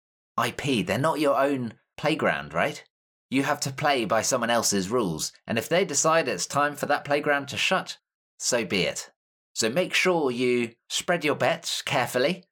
IP. 0.42 0.86
They're 0.86 0.98
not 0.98 1.18
your 1.18 1.36
own 1.36 1.74
playground, 1.96 2.54
right? 2.54 2.84
You 3.28 3.42
have 3.42 3.58
to 3.60 3.72
play 3.72 4.04
by 4.04 4.22
someone 4.22 4.50
else's 4.50 4.88
rules, 4.88 5.32
and 5.48 5.58
if 5.58 5.68
they 5.68 5.84
decide 5.84 6.28
it's 6.28 6.46
time 6.46 6.76
for 6.76 6.86
that 6.86 7.04
playground 7.04 7.48
to 7.48 7.56
shut, 7.56 7.98
so 8.38 8.64
be 8.64 8.82
it. 8.82 9.10
So 9.52 9.68
make 9.68 9.94
sure 9.94 10.30
you 10.30 10.72
spread 10.88 11.24
your 11.24 11.34
bets 11.34 11.82
carefully, 11.82 12.44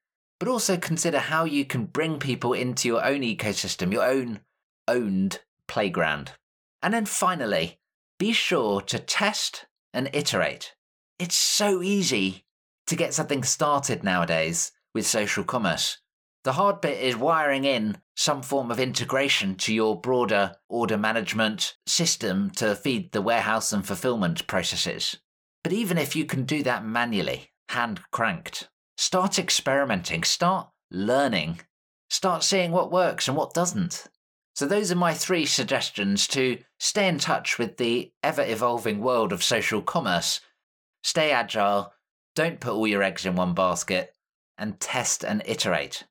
but 0.42 0.50
also 0.50 0.76
consider 0.76 1.20
how 1.20 1.44
you 1.44 1.64
can 1.64 1.84
bring 1.84 2.18
people 2.18 2.52
into 2.52 2.88
your 2.88 3.04
own 3.04 3.20
ecosystem, 3.20 3.92
your 3.92 4.04
own 4.04 4.40
owned 4.88 5.38
playground. 5.68 6.32
And 6.82 6.92
then 6.92 7.06
finally, 7.06 7.78
be 8.18 8.32
sure 8.32 8.80
to 8.80 8.98
test 8.98 9.66
and 9.94 10.10
iterate. 10.12 10.74
It's 11.20 11.36
so 11.36 11.80
easy 11.80 12.44
to 12.88 12.96
get 12.96 13.14
something 13.14 13.44
started 13.44 14.02
nowadays 14.02 14.72
with 14.92 15.06
social 15.06 15.44
commerce. 15.44 15.98
The 16.42 16.54
hard 16.54 16.80
bit 16.80 17.00
is 17.00 17.14
wiring 17.14 17.64
in 17.64 17.98
some 18.16 18.42
form 18.42 18.72
of 18.72 18.80
integration 18.80 19.54
to 19.58 19.72
your 19.72 20.00
broader 20.00 20.56
order 20.68 20.98
management 20.98 21.76
system 21.86 22.50
to 22.56 22.74
feed 22.74 23.12
the 23.12 23.22
warehouse 23.22 23.72
and 23.72 23.86
fulfillment 23.86 24.48
processes. 24.48 25.18
But 25.62 25.72
even 25.72 25.98
if 25.98 26.16
you 26.16 26.24
can 26.24 26.46
do 26.46 26.64
that 26.64 26.84
manually, 26.84 27.52
hand 27.68 28.00
cranked, 28.10 28.68
start 29.02 29.36
experimenting, 29.36 30.22
start 30.22 30.68
learning, 30.88 31.60
start 32.08 32.44
seeing 32.44 32.70
what 32.70 32.92
works 32.92 33.26
and 33.26 33.36
what 33.36 33.52
doesn't. 33.52 34.06
So, 34.54 34.64
those 34.64 34.92
are 34.92 34.96
my 34.96 35.12
three 35.12 35.44
suggestions 35.44 36.28
to 36.28 36.58
stay 36.78 37.08
in 37.08 37.18
touch 37.18 37.58
with 37.58 37.78
the 37.78 38.12
ever 38.22 38.44
evolving 38.46 39.00
world 39.00 39.32
of 39.32 39.42
social 39.42 39.82
commerce. 39.82 40.40
Stay 41.02 41.32
agile, 41.32 41.92
don't 42.36 42.60
put 42.60 42.74
all 42.74 42.86
your 42.86 43.02
eggs 43.02 43.26
in 43.26 43.34
one 43.34 43.54
basket, 43.54 44.14
and 44.56 44.78
test 44.78 45.24
and 45.24 45.42
iterate. 45.46 46.04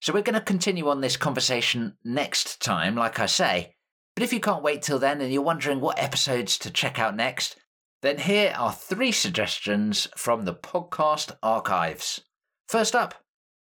So 0.00 0.12
we're 0.12 0.22
going 0.22 0.34
to 0.34 0.40
continue 0.40 0.88
on 0.88 1.00
this 1.00 1.16
conversation 1.16 1.96
next 2.04 2.62
time, 2.62 2.94
like 2.94 3.18
I 3.18 3.26
say. 3.26 3.74
But 4.14 4.22
if 4.22 4.32
you 4.32 4.38
can't 4.38 4.62
wait 4.62 4.82
till 4.82 5.00
then 5.00 5.20
and 5.20 5.32
you're 5.32 5.42
wondering 5.42 5.80
what 5.80 6.00
episodes 6.00 6.56
to 6.58 6.70
check 6.70 7.00
out 7.00 7.16
next, 7.16 7.56
then 8.02 8.18
here 8.18 8.52
are 8.56 8.72
three 8.72 9.12
suggestions 9.12 10.08
from 10.16 10.44
the 10.44 10.54
podcast 10.54 11.36
archives. 11.42 12.20
First 12.68 12.96
up, 12.96 13.14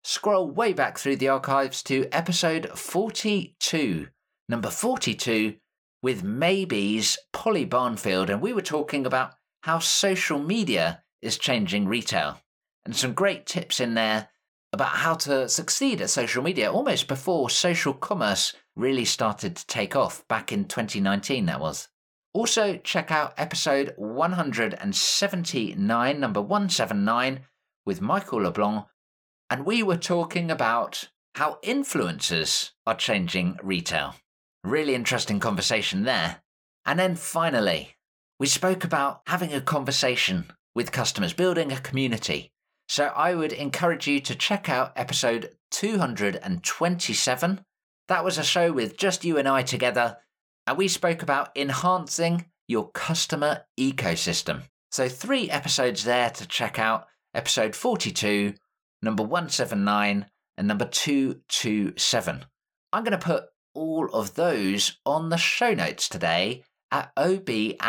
scroll 0.03 0.51
way 0.51 0.73
back 0.73 0.99
through 0.99 1.17
the 1.17 1.29
archives 1.29 1.83
to 1.85 2.09
episode 2.11 2.71
42, 2.71 4.09
number 4.49 4.71
42, 4.71 5.57
with 6.03 6.25
Maybe's 6.25 7.19
Polly 7.35 7.67
Barnfield, 7.67 8.31
and 8.31 8.41
we 8.41 8.55
were 8.55 8.63
talking 8.63 9.05
about 9.05 9.35
how 9.63 9.79
social 9.79 10.39
media 10.39 11.03
is 11.21 11.37
changing 11.37 11.87
retail. 11.87 12.41
And 12.87 12.97
some 12.97 13.13
great 13.13 13.45
tips 13.45 13.79
in 13.79 13.93
there 13.93 14.31
about 14.73 14.89
how 14.89 15.15
to 15.15 15.51
succeed 15.51 16.01
at 16.01 16.09
social 16.09 16.43
media 16.43 16.73
almost 16.73 17.09
before 17.09 17.51
social 17.51 17.93
commerce 17.93 18.55
really 18.75 19.05
started 19.05 19.55
to 19.57 19.67
take 19.67 19.95
off 19.95 20.27
back 20.29 20.51
in 20.51 20.65
2019, 20.65 21.45
that 21.45 21.61
was. 21.61 21.90
Also, 22.33 22.77
check 22.77 23.11
out 23.11 23.35
episode 23.37 23.93
179, 23.97 26.21
number 26.21 26.41
179, 26.41 27.41
with 27.85 28.01
Michael 28.01 28.43
LeBlanc, 28.43 28.87
and 29.51 29.67
we 29.67 29.83
were 29.83 29.97
talking 29.97 30.49
about 30.51 31.09
how 31.35 31.59
influencers 31.65 32.71
are 32.87 32.95
changing 32.95 33.59
retail. 33.63 34.15
Really 34.63 34.95
interesting 34.95 35.41
conversation 35.41 36.05
there. 36.05 36.43
And 36.87 36.99
then 36.99 37.17
finally, 37.17 37.97
we 38.39 38.47
spoke 38.47 38.85
about 38.85 39.23
having 39.27 39.53
a 39.53 39.61
conversation 39.61 40.53
with 40.75 40.93
customers, 40.93 41.33
building 41.33 41.73
a 41.73 41.81
community. 41.81 42.53
So 42.89 43.07
I 43.07 43.35
would 43.35 43.53
encourage 43.53 44.07
you 44.07 44.21
to 44.21 44.35
check 44.35 44.69
out 44.69 44.93
episode 44.97 45.51
227. 45.73 47.65
That 48.09 48.25
was 48.25 48.39
a 48.39 48.45
show 48.45 48.73
with 48.73 48.97
just 48.97 49.25
you 49.25 49.37
and 49.37 49.49
I 49.49 49.63
together, 49.63 50.19
and 50.67 50.77
we 50.77 50.89
spoke 50.89 51.23
about 51.23 51.51
enhancing 51.57 52.47
your 52.69 52.91
customer 52.91 53.65
ecosystem. 53.79 54.63
So, 54.91 55.09
three 55.09 55.51
episodes 55.51 56.05
there 56.05 56.31
to 56.31 56.47
check 56.47 56.79
out 56.79 57.07
episode 57.35 57.77
42, 57.77 58.55
number 59.03 59.23
179, 59.23 60.27
and 60.57 60.69
number 60.69 60.85
227. 60.85 62.45
I'm 62.93 63.05
going 63.05 63.13
to 63.13 63.19
put 63.19 63.45
all 63.75 64.09
of 64.13 64.35
those 64.35 64.99
on 65.07 65.29
the 65.29 65.37
show 65.37 65.75
notes 65.75 66.09
today 66.09 66.65
at 66.91 67.15
obandco.uk 67.17 67.81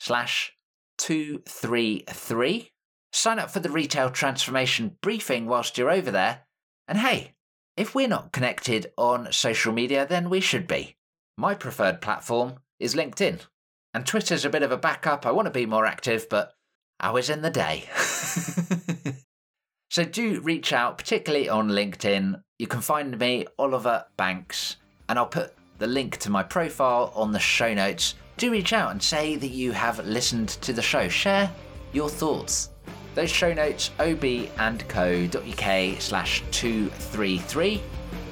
slash 0.00 0.52
233. 0.98 2.70
Sign 3.12 3.38
up 3.38 3.50
for 3.50 3.60
the 3.60 3.70
retail 3.70 4.10
transformation 4.10 4.96
briefing 5.02 5.46
whilst 5.46 5.78
you're 5.78 5.90
over 5.90 6.10
there. 6.10 6.46
And 6.86 6.98
hey, 6.98 7.34
if 7.78 7.94
we're 7.94 8.08
not 8.08 8.32
connected 8.32 8.90
on 8.98 9.32
social 9.32 9.72
media, 9.72 10.04
then 10.04 10.28
we 10.28 10.40
should 10.40 10.66
be. 10.66 10.96
My 11.36 11.54
preferred 11.54 12.00
platform 12.00 12.54
is 12.80 12.96
LinkedIn. 12.96 13.46
And 13.94 14.04
Twitter's 14.04 14.44
a 14.44 14.50
bit 14.50 14.64
of 14.64 14.72
a 14.72 14.76
backup. 14.76 15.24
I 15.24 15.30
want 15.30 15.46
to 15.46 15.52
be 15.52 15.64
more 15.64 15.86
active, 15.86 16.28
but 16.28 16.54
hours 17.00 17.30
in 17.30 17.42
the 17.42 17.50
day. 17.50 17.88
so 19.90 20.04
do 20.04 20.40
reach 20.40 20.72
out, 20.72 20.98
particularly 20.98 21.48
on 21.48 21.68
LinkedIn. 21.68 22.42
You 22.58 22.66
can 22.66 22.80
find 22.80 23.16
me, 23.16 23.46
Oliver 23.60 24.06
Banks, 24.16 24.76
and 25.08 25.16
I'll 25.16 25.26
put 25.26 25.54
the 25.78 25.86
link 25.86 26.16
to 26.18 26.30
my 26.30 26.42
profile 26.42 27.12
on 27.14 27.30
the 27.30 27.38
show 27.38 27.72
notes. 27.72 28.16
Do 28.38 28.50
reach 28.50 28.72
out 28.72 28.90
and 28.90 29.00
say 29.00 29.36
that 29.36 29.48
you 29.50 29.70
have 29.70 30.04
listened 30.04 30.48
to 30.48 30.72
the 30.72 30.82
show. 30.82 31.08
Share 31.08 31.48
your 31.92 32.08
thoughts. 32.08 32.70
Those 33.18 33.30
show 33.30 33.52
notes, 33.52 33.90
obandco.uk 33.98 36.00
slash 36.00 36.44
233. 36.52 37.82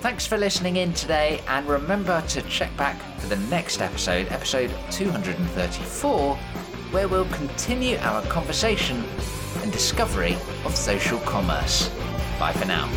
Thanks 0.01 0.25
for 0.25 0.37
listening 0.37 0.77
in 0.77 0.93
today, 0.93 1.41
and 1.49 1.67
remember 1.67 2.23
to 2.29 2.43
check 2.43 2.77
back 2.77 2.97
for 3.19 3.27
the 3.27 3.35
next 3.51 3.83
episode, 3.83 4.29
episode 4.31 4.71
234, 4.93 6.37
where 6.37 7.09
we'll 7.09 7.29
continue 7.31 7.97
our 7.97 8.23
conversation 8.27 9.03
and 9.63 9.73
discovery 9.73 10.35
of 10.65 10.77
social 10.77 11.19
commerce. 11.19 11.89
Bye 12.39 12.53
for 12.53 12.67
now. 12.67 12.89